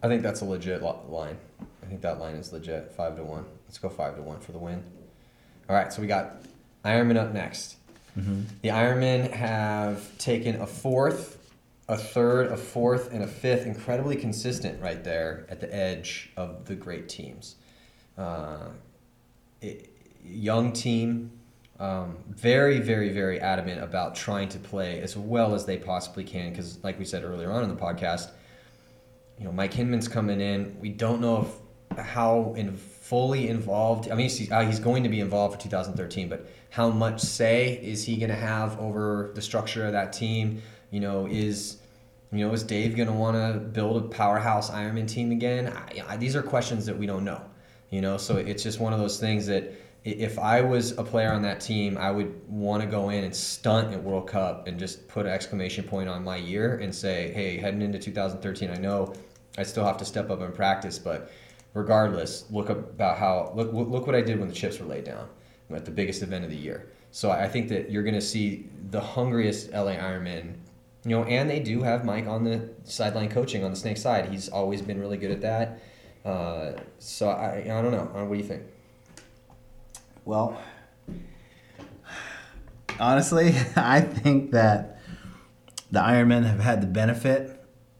[0.01, 1.37] I think that's a legit line.
[1.83, 2.93] I think that line is legit.
[2.93, 3.45] Five to one.
[3.67, 4.83] Let's go five to one for the win.
[5.69, 6.37] All right, so we got
[6.83, 7.77] Ironman up next.
[8.17, 8.41] Mm-hmm.
[8.61, 11.37] The Ironmen have taken a fourth,
[11.89, 13.65] a third, a fourth, and a fifth.
[13.65, 17.55] Incredibly consistent right there at the edge of the great teams.
[18.17, 18.69] Uh,
[20.23, 21.31] young team,
[21.79, 26.51] um, very, very, very adamant about trying to play as well as they possibly can.
[26.51, 28.29] Because, like we said earlier on in the podcast,
[29.37, 30.77] you know, Mike Hinman's coming in.
[30.79, 34.09] We don't know if how in fully involved.
[34.09, 37.73] I mean, he's, uh, he's going to be involved for 2013, but how much say
[37.81, 40.61] is he going to have over the structure of that team?
[40.91, 41.77] You know, is
[42.31, 45.67] you know is Dave going to want to build a powerhouse Ironman team again?
[45.75, 47.41] I, I, these are questions that we don't know.
[47.89, 49.71] You know, so it's just one of those things that
[50.05, 53.35] if I was a player on that team, I would want to go in and
[53.35, 57.31] stunt at World Cup and just put an exclamation point on my year and say,
[57.33, 59.13] hey, heading into 2013, I know
[59.57, 61.31] I still have to step up and practice, but
[61.73, 65.27] regardless, look about how look look what I did when the chips were laid down
[65.71, 66.91] at the biggest event of the year.
[67.11, 70.55] So I think that you're going to see the hungriest LA Ironman,
[71.03, 74.29] you know, and they do have Mike on the sideline coaching on the snake side.
[74.29, 75.79] He's always been really good at that.
[76.25, 78.09] Uh, so I I don't know.
[78.15, 78.63] Uh, What do you think?
[80.25, 80.57] Well,
[82.99, 84.99] honestly, I think that
[85.91, 87.51] the Ironmen have had the benefit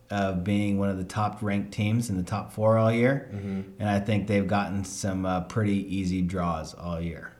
[0.09, 3.61] of being one of the top ranked teams in the top four all year, Mm-hmm.
[3.79, 7.31] and I think they've gotten some uh, pretty easy draws all year.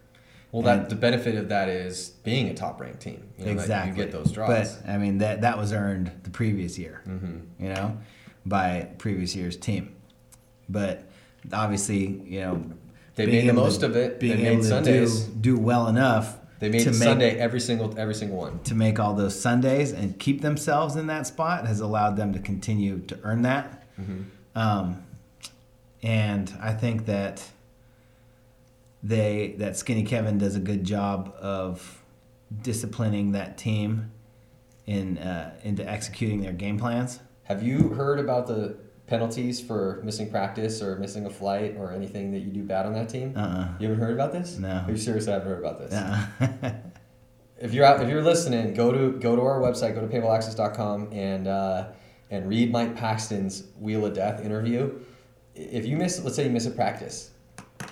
[0.51, 3.27] Well, that the benefit of that is being a top ranked team.
[3.37, 4.77] You know, exactly, you get those draws.
[4.77, 7.63] But I mean that that was earned the previous year, mm-hmm.
[7.63, 7.97] you know,
[8.45, 9.94] by previous year's team.
[10.69, 11.03] But
[11.53, 12.63] obviously, you know,
[13.15, 14.19] They made the most to- of it.
[14.19, 15.23] Being They able made to Sundays.
[15.25, 18.59] do, do well enough They made to make- Sunday every single every single one.
[18.63, 22.39] to make all those Sundays and keep themselves in that spot has allowed them to
[22.39, 23.83] continue to earn that.
[24.55, 25.03] Um,
[26.03, 27.43] and I think that
[29.03, 32.01] they that Skinny Kevin does a good job of
[32.61, 34.11] disciplining that team
[34.85, 37.19] in uh, into executing their game plans.
[37.43, 38.75] Have you heard about the
[39.07, 42.93] penalties for missing practice or missing a flight or anything that you do bad on
[42.93, 43.33] that team?
[43.35, 43.69] Uh-uh.
[43.79, 44.57] You haven't heard about this?
[44.57, 44.83] No.
[44.85, 45.27] Are you serious?
[45.27, 45.93] I haven't heard about this.
[45.93, 46.73] Uh,
[47.57, 51.13] If you're out, if you're listening, go to go to our website, go to paintballaccess.com
[51.13, 51.87] and uh,
[52.29, 54.99] and read Mike Paxson's Wheel of Death interview.
[55.55, 57.31] If you miss, let's say you miss a practice,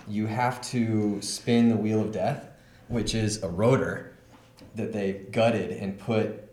[0.05, 2.49] you have to spin the Wheel of Death,
[2.89, 4.17] which is a rotor
[4.75, 6.43] that they gutted and put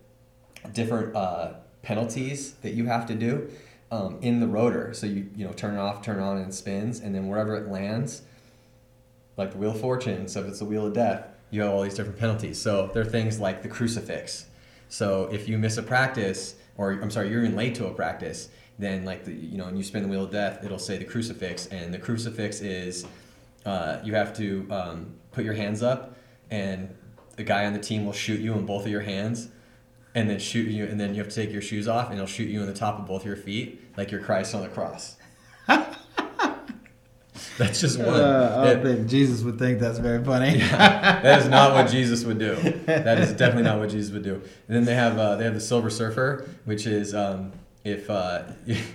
[0.73, 3.51] different uh, penalties that you have to do
[3.91, 4.95] um, in the rotor.
[4.95, 7.29] So you you know turn it off, turn it on, and it spins, and then
[7.29, 8.23] wherever it lands,
[9.37, 10.29] like the Wheel of Fortune.
[10.29, 12.61] So if it's the Wheel of Death, you have all these different penalties.
[12.61, 14.47] So there are things like the crucifix.
[14.89, 18.49] So if you miss a practice, or I'm sorry, you're even late to a practice,
[18.79, 21.05] then like the you know, and you spin the Wheel of Death, it'll say the
[21.05, 23.07] crucifix, and the crucifix is
[23.67, 26.17] uh, you have to um, put your hands up,
[26.51, 26.95] and
[27.37, 29.49] the guy on the team will shoot you in both of your hands,
[30.15, 32.27] and then shoot you, and then you have to take your shoes off, and he'll
[32.27, 35.17] shoot you in the top of both your feet, like you're Christ on the cross.
[37.59, 38.09] That's just one.
[38.09, 38.75] uh, I Yeah.
[38.75, 40.59] don't think Jesus would think that's very funny.
[40.61, 42.55] that is not what Jesus would do.
[42.87, 44.35] That is definitely not what Jesus would do.
[44.35, 47.53] And then they have uh, they have the Silver Surfer, which is um,
[47.85, 48.95] if uh, if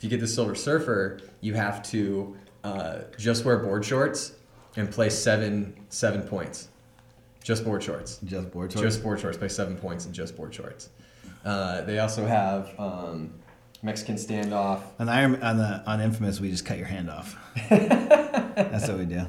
[0.00, 4.32] you get the Silver Surfer, you have to uh, just wear board shorts
[4.76, 6.68] and play seven seven points.
[7.42, 8.18] Just board shorts.
[8.24, 8.82] Just board shorts.
[8.86, 9.36] Just board shorts.
[9.38, 10.90] Play seven points in just board shorts.
[11.44, 13.32] Uh, they also have um,
[13.82, 14.82] Mexican standoff.
[14.98, 17.36] On Iron on the on Infamous, we just cut your hand off.
[17.70, 19.26] That's what we do.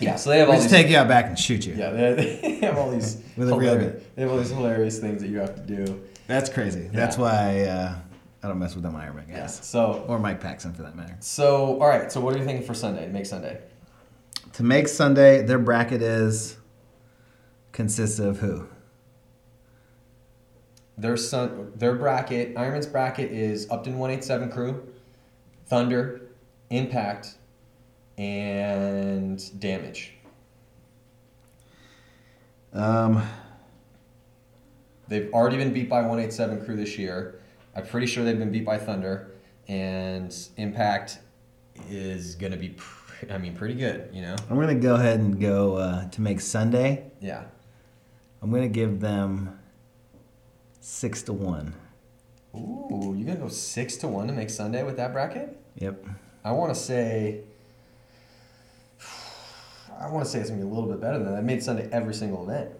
[0.00, 0.82] Yeah, so they have all we just these.
[0.82, 1.74] take you out back and shoot you.
[1.74, 3.22] yeah, they, they have all these.
[3.36, 4.00] With a real gun.
[4.16, 6.02] They have all these hilarious things that you have to do.
[6.26, 6.88] That's crazy.
[6.92, 7.94] That's why uh,
[8.42, 9.40] I don't mess with them Iron Man Yeah.
[9.40, 9.58] guys.
[9.62, 11.16] So Or Mike Paxson for that matter.
[11.20, 12.10] So, all right.
[12.10, 13.08] So, what are you thinking for Sunday?
[13.08, 13.60] Make Sunday.
[14.54, 16.58] To make Sunday, their bracket is
[17.72, 18.68] consists of who?
[20.96, 24.86] Their sun, their bracket, Ironman's bracket is Upton one eight seven crew,
[25.66, 26.28] Thunder,
[26.70, 27.34] Impact,
[28.16, 30.12] and Damage.
[32.72, 33.28] Um,
[35.08, 37.40] They've already been beat by one eight seven crew this year.
[37.74, 39.32] I'm pretty sure they've been beat by Thunder,
[39.66, 41.18] and Impact
[41.90, 44.10] is gonna be, pr- I mean, pretty good.
[44.12, 44.36] You know.
[44.50, 47.10] I'm gonna go ahead and go uh, to make Sunday.
[47.20, 47.44] Yeah.
[48.42, 49.58] I'm gonna give them
[50.80, 51.74] six to one.
[52.54, 55.58] Ooh, you gonna go six to one to make Sunday with that bracket?
[55.76, 56.04] Yep.
[56.44, 57.40] I want to say.
[59.98, 61.38] I want to say it's gonna be a little bit better than that.
[61.38, 62.70] I made Sunday every single event.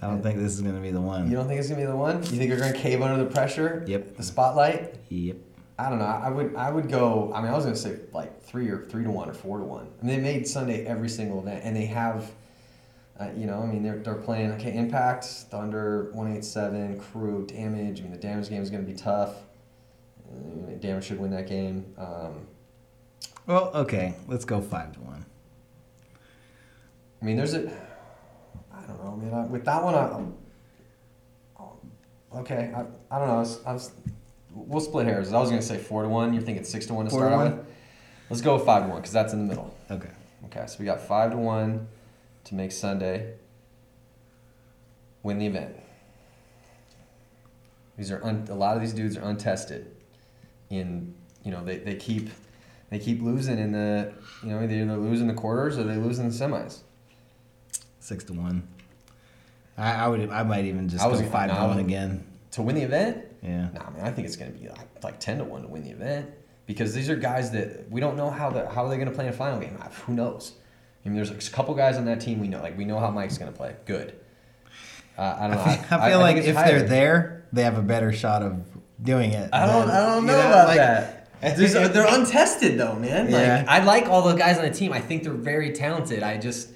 [0.00, 1.30] I don't think this is gonna be the one.
[1.30, 2.22] You don't think it's gonna be the one?
[2.22, 3.84] You think you're gonna cave under the pressure?
[3.86, 4.16] Yep.
[4.16, 4.94] The spotlight?
[5.10, 5.36] Yep.
[5.78, 6.04] I don't know.
[6.04, 7.32] I would I would go.
[7.34, 9.64] I mean, I was gonna say like three or three to one or four to
[9.64, 9.88] one.
[10.00, 12.30] And they made Sunday every single event, and they have.
[13.20, 14.74] Uh, you know, I mean, they're, they're playing okay.
[14.74, 18.00] Impact, Thunder, one eight seven, Crew, Damage.
[18.00, 19.34] I mean, the Damage game is going to be tough.
[20.26, 21.94] Uh, damage should win that game.
[21.98, 22.46] Um,
[23.46, 24.14] Well, okay.
[24.26, 25.26] Let's go five to one.
[27.20, 27.70] I mean, there's a.
[28.74, 29.34] I don't know, man.
[29.34, 30.20] I, with that one, I.
[32.34, 32.80] Okay, I,
[33.14, 33.36] I don't know.
[33.36, 33.92] I was, I was,
[34.54, 35.32] we'll split hairs.
[35.32, 36.32] I was gonna say four to one.
[36.32, 37.56] You're thinking six to one to Four start to one?
[37.58, 37.66] with.
[38.30, 39.74] Let's go with five to one because that's in the middle.
[39.90, 40.10] Okay.
[40.46, 41.88] Okay, so we got five to one
[42.44, 43.34] to make Sunday.
[45.22, 45.76] Win the event.
[47.96, 49.94] These are un, a lot of these dudes are untested.
[50.70, 52.30] In you know they, they keep
[52.90, 54.12] they keep losing in the
[54.42, 56.80] you know either losing the quarters or they lose in the semis.
[58.00, 58.66] Six to one.
[59.76, 60.28] I, I would.
[60.30, 62.26] I might even just I was- go five no, to one again.
[62.52, 63.68] To win the event, Yeah.
[63.74, 65.90] Nah, man, I think it's gonna be like, like ten to one to win the
[65.90, 66.30] event
[66.66, 69.26] because these are guys that we don't know how the how are they gonna play
[69.26, 69.76] in a final game.
[70.06, 70.52] Who knows?
[71.04, 72.62] I mean, there's a couple guys on that team we know.
[72.62, 73.74] Like we know how Mike's gonna play.
[73.86, 74.14] Good.
[75.18, 75.62] Uh, I don't know.
[75.62, 78.42] I feel, I feel I like if it's they're there, they have a better shot
[78.42, 78.64] of
[79.02, 79.50] doing it.
[79.52, 79.86] I don't.
[79.88, 81.18] than- I don't you know, about like- that.
[81.56, 83.28] These are- they're untested though, man.
[83.28, 83.56] Yeah.
[83.58, 84.92] Like I like all the guys on the team.
[84.92, 86.22] I think they're very talented.
[86.22, 86.70] I just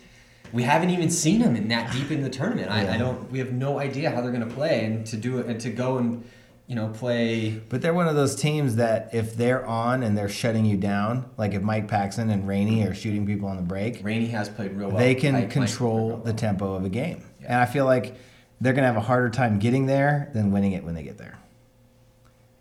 [0.52, 2.70] we haven't even seen them in that deep in the tournament.
[2.70, 3.30] I, I don't.
[3.30, 5.98] We have no idea how they're gonna play and to do it and to go
[5.98, 6.24] and
[6.66, 7.50] you know play.
[7.68, 11.30] But they're one of those teams that if they're on and they're shutting you down,
[11.36, 14.72] like if Mike Paxson and Rainey are shooting people on the break, Rainey has played
[14.72, 14.98] real well.
[14.98, 17.24] they can Mike control the tempo of a game.
[17.40, 17.46] Yeah.
[17.52, 18.16] And I feel like
[18.60, 21.38] they're gonna have a harder time getting there than winning it when they get there.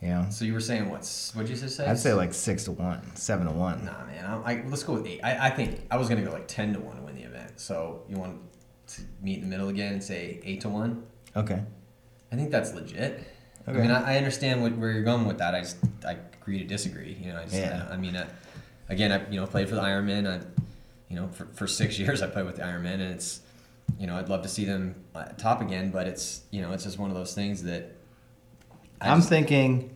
[0.02, 1.88] You know, So you were saying what's what'd you just say?
[1.88, 3.86] I'd say like six to one, seven to one.
[3.86, 4.26] Nah, man.
[4.26, 5.22] I, I, let's go with eight.
[5.24, 7.60] I, I think I was gonna go like ten to one to win the event.
[7.60, 8.40] So you want
[8.88, 11.08] to meet in the middle again and say eight to one.
[11.36, 11.64] Okay.
[12.32, 13.26] I think that's legit.
[13.68, 13.80] Okay.
[13.80, 15.56] I mean, I, I understand what, where you're going with that.
[15.56, 17.18] I just I agree to disagree.
[17.20, 17.88] You know, I just Yeah.
[17.90, 18.26] I, I mean, I,
[18.90, 20.28] again, I you know played for the Ironmen.
[20.30, 20.46] I,
[21.10, 23.42] you know, for, for six years I played with the Ironmen, and it's,
[24.00, 24.96] you know, I'd love to see them
[25.38, 27.92] top again, but it's you know it's just one of those things that.
[29.02, 29.92] I I'm just- thinking.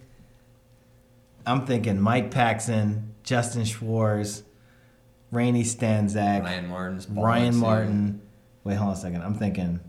[1.45, 4.43] I'm thinking Mike Paxson, Justin Schwartz,
[5.31, 7.55] Rainey Stanzak, Ryan Martin's Ryan.
[7.55, 8.21] Martin.
[8.63, 9.23] Wait, hold on a second.
[9.23, 9.79] I'm thinking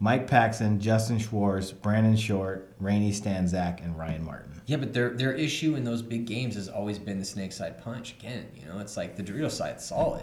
[0.00, 4.52] Mike Paxson, Justin Schwartz, Brandon Short, Rainey Stanzak, and Ryan Martin.
[4.66, 7.82] Yeah, but their their issue in those big games has always been the snake side
[7.82, 8.14] punch.
[8.18, 10.22] Again, you know, it's like the Dorito side solid,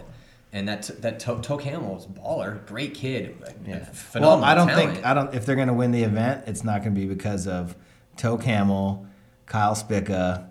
[0.52, 3.84] and that that to- Toke Hamill's baller, great kid, Yeah.
[3.86, 4.92] phenomenal well, I don't talent.
[4.94, 5.34] think I don't.
[5.34, 7.74] If they're going to win the event, it's not going to be because of
[8.16, 9.04] Toke Hamill,
[9.46, 10.48] Kyle Spica,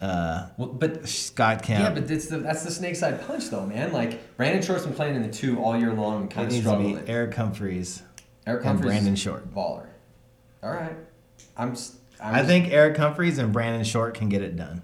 [0.00, 1.82] uh, Well, but Scott Kemp.
[1.82, 3.92] yeah, but that's the that's the snake side punch though, man.
[3.92, 6.54] Like Brandon Short's been playing in the two all year long, and it kind of
[6.54, 7.02] struggling.
[7.08, 8.02] Eric Humphreys.
[8.46, 9.52] Eric and Brandon Short.
[9.54, 9.86] baller.
[10.62, 10.96] All right,
[11.56, 11.74] I'm.
[12.20, 14.82] I'm I think Eric Humphreys and Brandon Short can get it done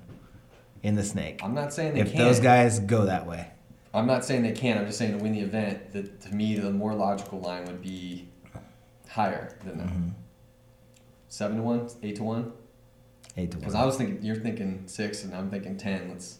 [0.82, 1.40] in the snake.
[1.42, 2.18] I'm not saying they if can't.
[2.18, 3.48] those guys go that way.
[3.94, 4.78] I'm not saying they can't.
[4.80, 7.80] I'm just saying to win the event, that to me the more logical line would
[7.82, 8.28] be
[9.08, 9.86] higher than that.
[9.86, 10.08] Mm-hmm.
[11.28, 12.52] Seven to one, eight to one.
[13.37, 13.61] Eight to one.
[13.61, 13.74] Because.
[13.74, 16.11] I was thinking you're thinking six, and I'm thinking ten.
[16.11, 16.39] Let's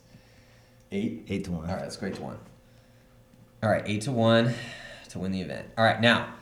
[0.91, 1.25] eight.
[1.29, 1.67] Eight to one.
[1.69, 2.39] All right, that's great to one.
[3.63, 4.55] All right, eight to one
[5.11, 5.69] to win the event.
[5.79, 6.35] All right, now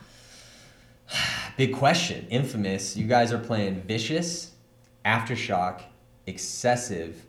[1.57, 2.26] big question.
[2.30, 2.96] Infamous.
[2.96, 4.53] You guys are playing vicious,
[5.05, 5.82] aftershock,
[6.26, 7.24] excessive,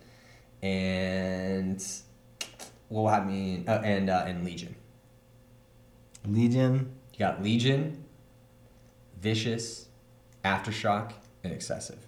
[0.61, 1.83] and
[2.89, 4.75] what will have me uh, and uh, and Legion.
[6.27, 6.91] Legion.
[7.13, 8.03] You got Legion,
[9.21, 9.87] vicious,
[10.43, 11.13] aftershock,
[11.43, 11.99] and excessive.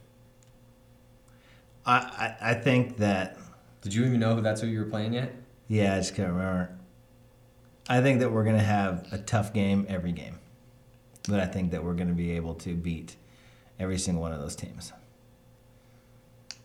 [1.85, 3.37] I, I I think that
[3.81, 5.33] Did you even know who that's who you were playing yet?
[5.67, 6.69] yeah, I just can't remember.
[7.89, 10.39] I think that we're gonna have a tough game every game,
[11.27, 13.15] but I think that we're gonna be able to beat
[13.79, 14.93] every single one of those teams.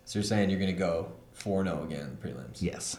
[0.05, 2.61] So you're saying you're gonna go four 0 again prelims?
[2.63, 2.97] Yes.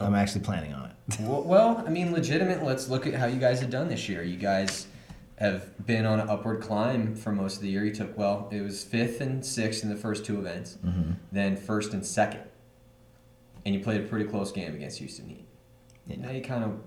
[0.00, 0.06] Oh.
[0.06, 1.20] I'm actually planning on it.
[1.20, 2.64] Well, well, I mean, legitimate.
[2.64, 4.22] Let's look at how you guys have done this year.
[4.22, 4.86] You guys
[5.42, 7.84] have been on an upward climb for most of the year.
[7.84, 11.12] You took well, it was fifth and sixth in the first two events, Mm-hmm.
[11.32, 12.42] then first and second,
[13.66, 15.44] and you played a pretty close game against Houston Heat.
[16.06, 16.16] Yeah.
[16.26, 16.78] They kind of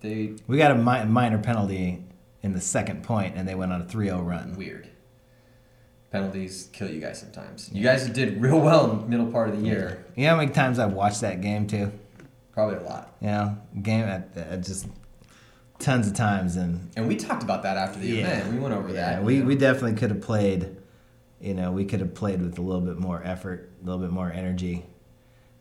[0.00, 2.02] they We got a mi- minor penalty
[2.42, 4.56] in the second point, and they went on a 3-0 run.
[4.56, 4.88] weird.
[6.10, 7.70] Penalties kill you guys sometimes.
[7.72, 10.04] You guys did real well in the middle part of the year.
[10.16, 11.92] You know how many times I've watched that game too?
[12.52, 13.14] Probably a lot.
[13.20, 14.86] You know, game at, at just
[15.80, 18.20] tons of times, and And we talked about that after the Yeah.
[18.26, 18.52] event.
[18.54, 19.24] We went over yeah, that.
[19.24, 19.46] we, you know.
[19.46, 20.76] we definitely could have played.
[21.40, 24.10] You know, we could have played with a little bit more effort, a little bit
[24.10, 24.84] more energy.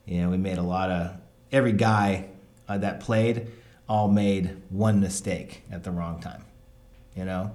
[0.06, 1.12] You know, we made a lot of
[1.52, 2.26] every guy
[2.68, 3.48] uh, that played
[3.88, 6.44] all made one mistake at the wrong time.
[7.16, 7.52] You know,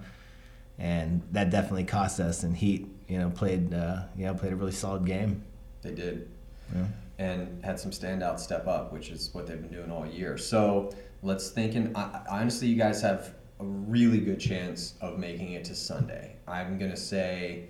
[0.78, 2.42] and that definitely cost us.
[2.42, 5.42] And Heat, you know, played uh, you know played a really solid game.
[5.82, 6.28] They did.
[6.74, 6.86] Yeah.
[7.18, 10.36] and had some standouts step up, which is what they've been doing all year.
[10.38, 10.90] So
[11.24, 11.74] let's think.
[11.74, 16.36] And I, honestly, you guys have a really good chance of making it to Sunday.
[16.46, 17.64] I'm gonna say,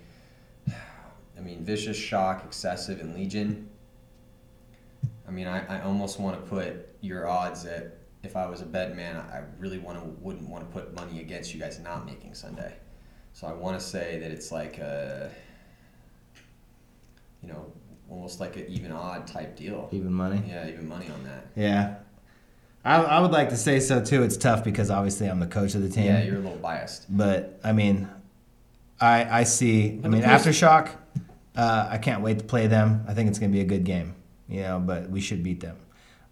[0.67, 3.69] I mean, vicious shock, excessive, and legion.
[5.27, 7.97] I mean, I, I almost want to put your odds at.
[8.23, 11.21] If I was a bet man, I really want to wouldn't want to put money
[11.21, 12.75] against you guys not making Sunday.
[13.33, 15.29] So I want to say that it's like a,
[17.43, 17.71] you know,
[18.09, 19.89] almost like an even odd type deal.
[19.91, 20.41] Even money.
[20.47, 21.47] Yeah, even money on that.
[21.55, 21.97] Yeah.
[22.85, 24.21] I, I would like to say so too.
[24.21, 26.05] It's tough because obviously I'm the coach of the team.
[26.05, 27.05] Yeah, you're a little biased.
[27.09, 28.07] But I mean,
[29.01, 29.99] I I see.
[30.03, 30.91] I mean, aftershock.
[31.55, 33.03] Uh, I can't wait to play them.
[33.07, 34.13] I think it's going to be a good game.
[34.47, 35.77] You know, but we should beat them.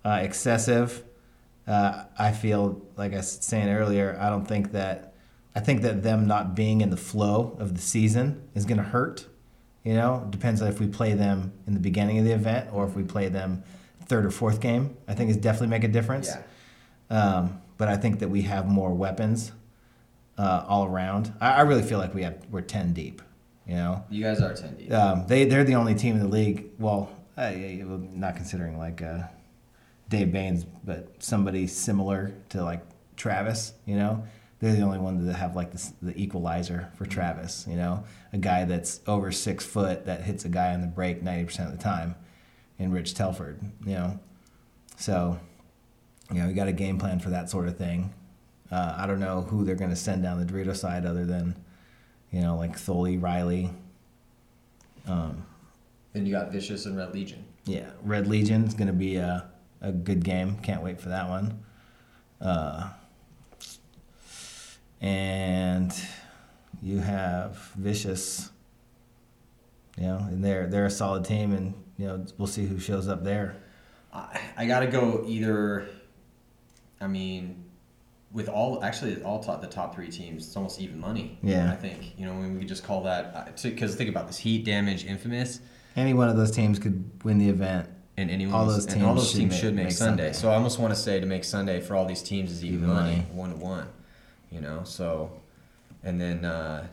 [0.06, 1.04] Uh, excessive.
[1.66, 4.18] Uh, I feel like I was saying earlier.
[4.22, 5.14] I don't think that.
[5.56, 8.84] I think that them not being in the flow of the season is going to
[8.84, 9.28] hurt.
[9.84, 12.86] You know, depends on if we play them in the beginning of the event or
[12.86, 13.64] if we play them
[14.06, 14.96] third or fourth game.
[15.08, 16.30] I think it's definitely make a difference.
[16.30, 16.42] Yeah.
[17.18, 19.52] Um, but I think that we have more weapons
[20.38, 21.34] uh, all around.
[21.42, 23.22] I, I really feel like we have we're ten deep.
[23.66, 24.92] You know, You guys are 10 deep.
[24.92, 26.66] um, they they're the only team in the league.
[26.80, 29.20] Well, uh, yeah, yeah, well, not considering like uh,
[30.10, 32.82] Dave Baines, but somebody similar to like
[33.16, 33.72] Travis.
[33.86, 34.24] You know,
[34.60, 37.66] they're the only one that have like this, the equalizer for Travis.
[37.70, 41.24] You know, a guy that's over six foot that hits a guy on the break
[41.24, 42.16] ninety percent of the time,
[42.80, 43.60] in Rich Telford.
[43.86, 44.20] You know,
[44.98, 45.40] so
[46.32, 48.14] you know, we got a game plan for that sort of thing.
[48.72, 51.56] Uh, I don't know who they're going to send down the Dorito side other than,
[52.32, 53.70] you know, like Thole, Riley.
[55.08, 55.46] Um,
[56.14, 57.46] Then you got Vicious and Red Legion.
[57.66, 59.48] yeah, Red Legion's going to be a,
[59.82, 60.58] a good game.
[60.60, 61.64] Can't wait for that one.
[62.42, 62.90] Uh,
[65.02, 65.94] and
[66.82, 68.50] you have Vicious.
[69.98, 73.08] You know, and they're they're a solid team, and you know we'll see who shows
[73.08, 73.56] up there.
[74.14, 75.88] I, I got to go either.
[77.00, 77.64] I mean,
[78.34, 81.38] with all actually all top, the top three teams, it's almost even money.
[81.42, 81.72] Yeah.
[81.72, 85.06] I think you know we could just call that because think about this: Heat, Damage,
[85.06, 85.62] Infamous,
[85.96, 87.88] Any one of those teams could win the event.
[88.18, 90.24] and anyone All those and all teams those should teams make- should make, make Sunday.
[90.24, 90.34] Sunday.
[90.34, 92.80] So I almost want to say to make Sunday for all these teams is even,
[92.84, 93.26] Even money, money.
[93.32, 93.88] one to one.
[94.52, 95.32] You know, so
[96.04, 96.88] and then uh,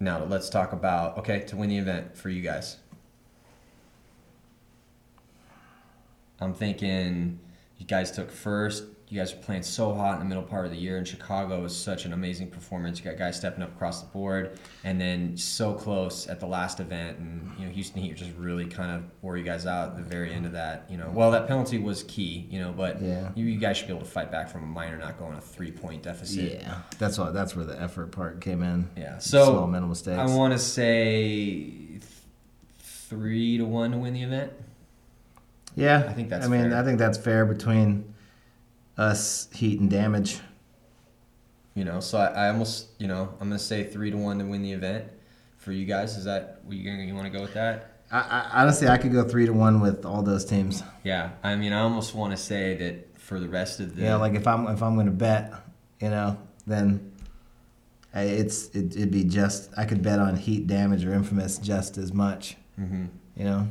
[0.00, 2.76] now let's talk about okay to win the event for you guys.
[6.40, 7.38] I'm thinking
[7.78, 8.84] you guys took first.
[9.08, 11.60] You guys are playing so hot in the middle part of the year, in Chicago
[11.62, 12.98] was such an amazing performance.
[12.98, 16.80] You got guys stepping up across the board, and then so close at the last
[16.80, 19.96] event, and you know Houston Heat just really kind of wore you guys out at
[19.98, 20.86] the very end of that.
[20.90, 23.30] You know, well that penalty was key, you know, but Yeah.
[23.36, 25.40] you, you guys should be able to fight back from a minor not going a
[25.40, 26.62] three point deficit.
[26.62, 28.88] Yeah, that's what that's where the effort part came in.
[28.96, 29.18] Yeah.
[29.18, 30.18] So small mental mistakes.
[30.18, 31.54] I want to say
[32.00, 32.02] th-
[32.80, 34.52] three to one to win the event.
[35.74, 36.78] Yeah, I think that's I mean, fair.
[36.78, 38.14] I think that's fair between
[38.96, 40.40] us, Heat, and Damage.
[41.74, 44.44] You know, so I, I almost, you know, I'm gonna say three to one to
[44.44, 45.06] win the event
[45.56, 46.16] for you guys.
[46.16, 47.90] Is that what you you want to go with that?
[48.12, 50.82] I, I, honestly, I could go three to one with all those teams.
[51.02, 54.16] Yeah, I mean, I almost want to say that for the rest of the Yeah,
[54.16, 55.52] like if I'm if I'm going to bet,
[56.00, 57.12] you know, then
[58.14, 62.12] it's it, it'd be just I could bet on Heat, Damage, or Infamous just as
[62.12, 62.56] much.
[62.78, 63.08] Mhm.
[63.36, 63.68] You know,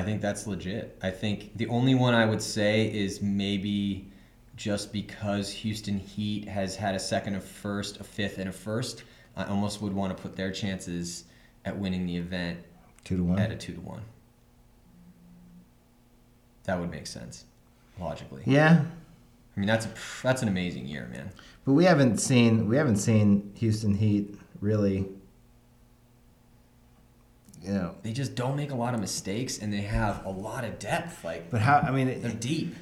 [0.00, 0.96] I think that's legit.
[1.02, 4.08] I think the only one I would say is maybe
[4.56, 9.04] just because Houston Heat has had a second, a first, a fifth, and a first.
[9.36, 11.24] I almost would want to put their chances
[11.66, 12.60] at winning the event
[13.04, 13.38] two to one.
[13.38, 14.00] at a two to one.
[16.64, 17.44] That would make sense,
[18.00, 18.42] logically.
[18.46, 18.84] Yeah,
[19.54, 19.90] I mean, that's a,
[20.22, 21.30] that's an amazing year, man.
[21.66, 25.08] but we haven't seen we haven't seen Houston Heat really.
[27.62, 30.78] Know, They just don't make a lot of mistakes, and they have a lot of
[30.78, 31.22] depth.
[31.24, 31.78] Like but how?
[31.78, 32.74] I mean, it, they're deep.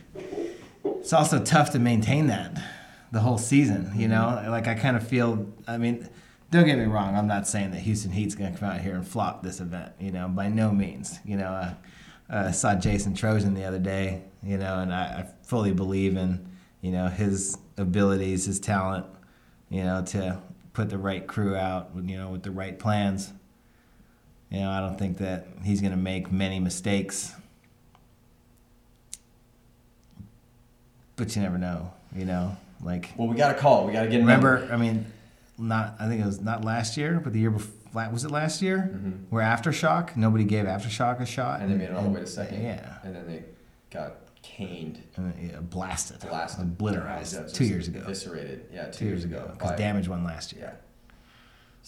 [0.84, 2.56] it's also tough to maintain that
[3.10, 3.92] the whole season.
[3.96, 5.46] You know, like I kind of feel.
[5.66, 6.08] I mean,
[6.50, 7.16] don't get me wrong.
[7.16, 9.92] I'm not saying that Houston Heat's going to come out here and flop this event.
[9.98, 11.18] You know, by no means.
[11.24, 11.74] You know, uh,
[12.30, 14.22] uh, saw Jason Trojan the other day.
[14.44, 16.48] You know, and I, I fully believe in
[16.80, 19.06] you know his abilities, his talent.
[19.70, 20.40] You know, to
[20.72, 21.90] put the right crew out.
[21.96, 23.32] You know, with the right plans.
[24.50, 27.34] You know, I don't think that he's going to make many mistakes.
[31.16, 32.56] But you never know, you know.
[32.80, 33.86] Like Well, we got a call.
[33.86, 34.68] We got to get remember.
[34.70, 35.04] I mean,
[35.58, 37.74] not I think it was not last year, but the year before.
[38.12, 38.90] Was it last year?
[38.94, 39.24] Mhm.
[39.30, 42.26] Where aftershock, nobody gave aftershock a shot, and they made it all the way to
[42.26, 42.62] second.
[42.62, 43.42] Yeah, and then they
[43.90, 48.00] got caned, and, yeah blasted, blasted, obliterated two years ago.
[48.00, 48.66] eviscerated.
[48.72, 50.62] Yeah, two, Two years ago, because damage won last year.
[50.74, 50.87] Yeah.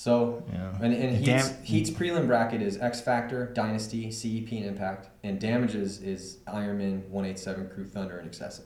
[0.01, 0.71] So, Yeah.
[0.77, 5.11] and, and And Heat's, Dam- Heat's prelim bracket is X Factor, Dynasty, CEP, and Impact,
[5.23, 8.65] and Damages is Ironman, 187, Crew Thunder, and Excessive.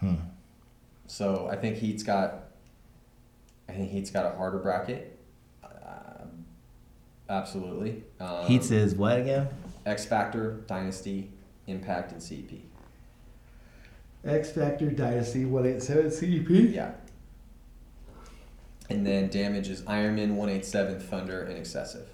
[0.00, 0.14] Hmm.
[1.06, 2.46] So I think Heat's got,
[3.68, 5.20] I think Heat's got a harder bracket.
[5.62, 6.24] Uh,
[7.30, 8.02] absolutely.
[8.18, 9.50] Um, Heats is what again?
[9.86, 11.30] X Factor, Dynasty,
[11.68, 12.58] Impact, and CEP.
[14.24, 16.48] X Factor Dynasty one eight seven CEP.
[16.74, 16.90] Yeah.
[18.92, 22.08] And then damage is Ironman, 187, Thunder, and Excessive.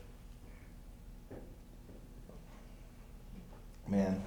[3.89, 4.23] Man,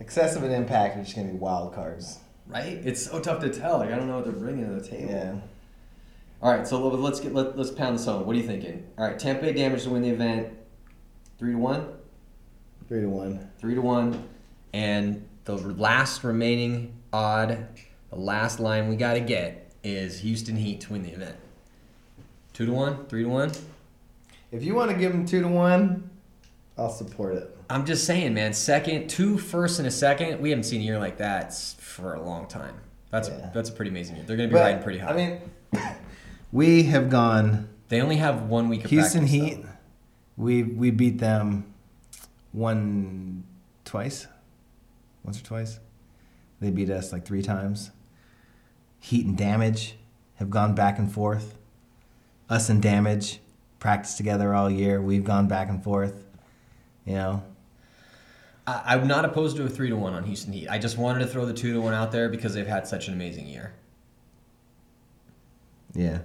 [0.00, 2.20] excessive and impact are just gonna be wild cards.
[2.46, 2.80] Right?
[2.84, 3.78] It's so tough to tell.
[3.78, 5.10] Like I don't know what they're bringing to the table.
[5.10, 5.34] Yeah.
[6.40, 8.24] All right, so let- let's get let, let's pound this home.
[8.24, 8.86] What are you thinking?
[8.96, 10.48] All right, Tampa Bay Damage to win the event,
[11.38, 11.88] three to one,
[12.88, 13.50] Three to one.
[13.58, 14.28] three to one,
[14.72, 17.66] and the last remaining odd,
[18.10, 21.36] the last line we got to get is Houston Heat to win the event.
[22.54, 23.52] Two to one, three to one.
[24.50, 26.08] If you want to give them two to one,
[26.78, 27.56] I'll support it.
[27.68, 28.52] I'm just saying, man.
[28.54, 30.40] Second, two first and a second.
[30.40, 32.76] We haven't seen a year like that for a long time.
[33.10, 33.50] That's Yeah.
[33.52, 34.24] that's a pretty amazing year.
[34.24, 35.10] They're going to be riding pretty high.
[35.10, 35.40] I mean,
[36.52, 39.62] we have gone they only have one week of Houston practice, Heat.
[39.62, 39.68] though.
[40.36, 41.74] We we beat them
[42.52, 43.44] one
[43.84, 44.26] twice,
[45.22, 45.78] once or twice.
[46.60, 47.90] They beat us like three times.
[49.00, 49.96] Heat and Damage
[50.36, 51.56] have gone back and forth.
[52.48, 53.40] Us and Damage
[53.78, 55.00] practiced together all year.
[55.00, 56.26] We've gone back and forth.
[57.04, 57.42] You know,
[58.66, 60.68] I, I'm not opposed to a three to one on Houston Heat.
[60.68, 63.08] I just wanted to throw the two to one out there because they've had such
[63.08, 63.74] an amazing year.
[65.94, 66.18] yeah.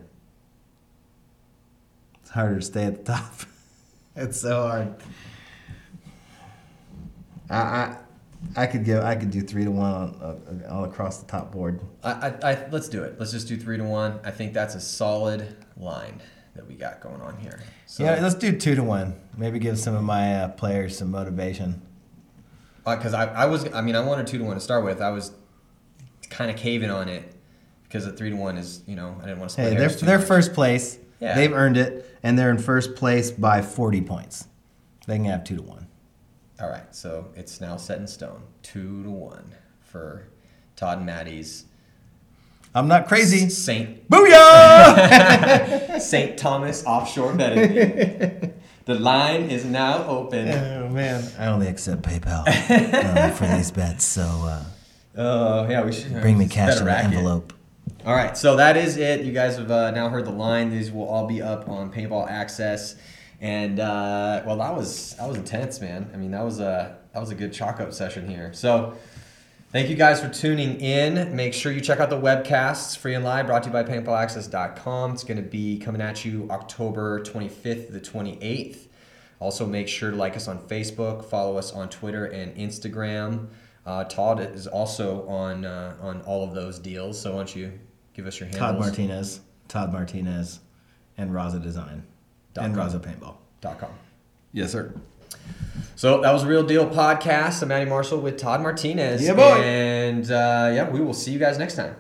[2.22, 3.34] It's harder to stay at the top.
[4.16, 4.96] it's so hard.
[7.50, 7.98] I, I
[8.56, 9.02] I could go.
[9.02, 11.82] I could do three to one on, uh, all across the top board.
[12.04, 13.20] I, I, I, let's do it.
[13.20, 14.20] Let's just do three to one.
[14.24, 16.22] I think that's a solid line
[16.56, 17.62] that we got going on here.
[17.86, 19.20] So, yeah, let's do two to one.
[19.38, 21.82] Maybe give some of my uh, players some motivation.
[22.86, 25.02] because I, I was, I mean, I wanted two to one to start with.
[25.02, 25.32] I was
[26.30, 27.34] kind of caving on it
[27.84, 30.18] because the three to one is, you know, I didn't want to Hey, they're they're
[30.20, 30.28] much.
[30.28, 31.00] first place.
[31.20, 31.36] Yeah.
[31.36, 34.48] They've earned it, and they're in first place by forty points.
[35.08, 35.88] They can have two to one.
[36.62, 40.28] All right, so it's now set in stone, two to one for
[40.76, 41.66] Todd and Matty's
[42.74, 43.50] I'm not crazy.
[43.50, 46.00] Saint Booyah!
[46.02, 48.54] Saint Thomas offshore betting.
[48.86, 50.50] the line is now open.
[50.50, 54.64] oh man, I only accept PayPal um, for these bets, so uh,
[55.18, 57.54] Oh yeah, we should bring me cash in an envelope.
[58.06, 59.26] All right, so that is it.
[59.26, 60.70] You guys have uh, now heard the line.
[60.70, 62.96] These will all be up on Paintball Access,
[63.42, 66.10] and uh, well, that was that was intense, man.
[66.14, 68.54] I mean, that was a that was a good chalk up session here.
[68.54, 68.94] So,
[69.72, 71.36] thank you guys for tuning in.
[71.36, 75.14] Make sure you check out the webcasts, free and live, brought to you by PaintballAccess.com.
[75.14, 78.88] It's going to be coming at you October 25th to the 28th.
[79.40, 83.48] Also, make sure to like us on Facebook, follow us on Twitter and Instagram.
[83.86, 87.20] Uh, Todd is also on uh, on all of those deals.
[87.20, 87.72] So why don't you
[88.14, 88.72] give us your handles?
[88.72, 89.40] Todd Martinez,
[89.70, 90.60] Todd Martinez,
[91.18, 92.04] and Raza Design,
[92.54, 92.90] Dot and com.
[92.90, 93.36] Raza Paintball.
[93.62, 93.92] Dot com.
[94.52, 94.94] Yes, sir.
[95.96, 97.62] So that was a real deal podcast.
[97.62, 99.22] I'm Matty Marshall with Todd Martinez.
[99.22, 99.62] Yeah, boy.
[99.62, 101.96] And uh, yeah, we will see you guys next time.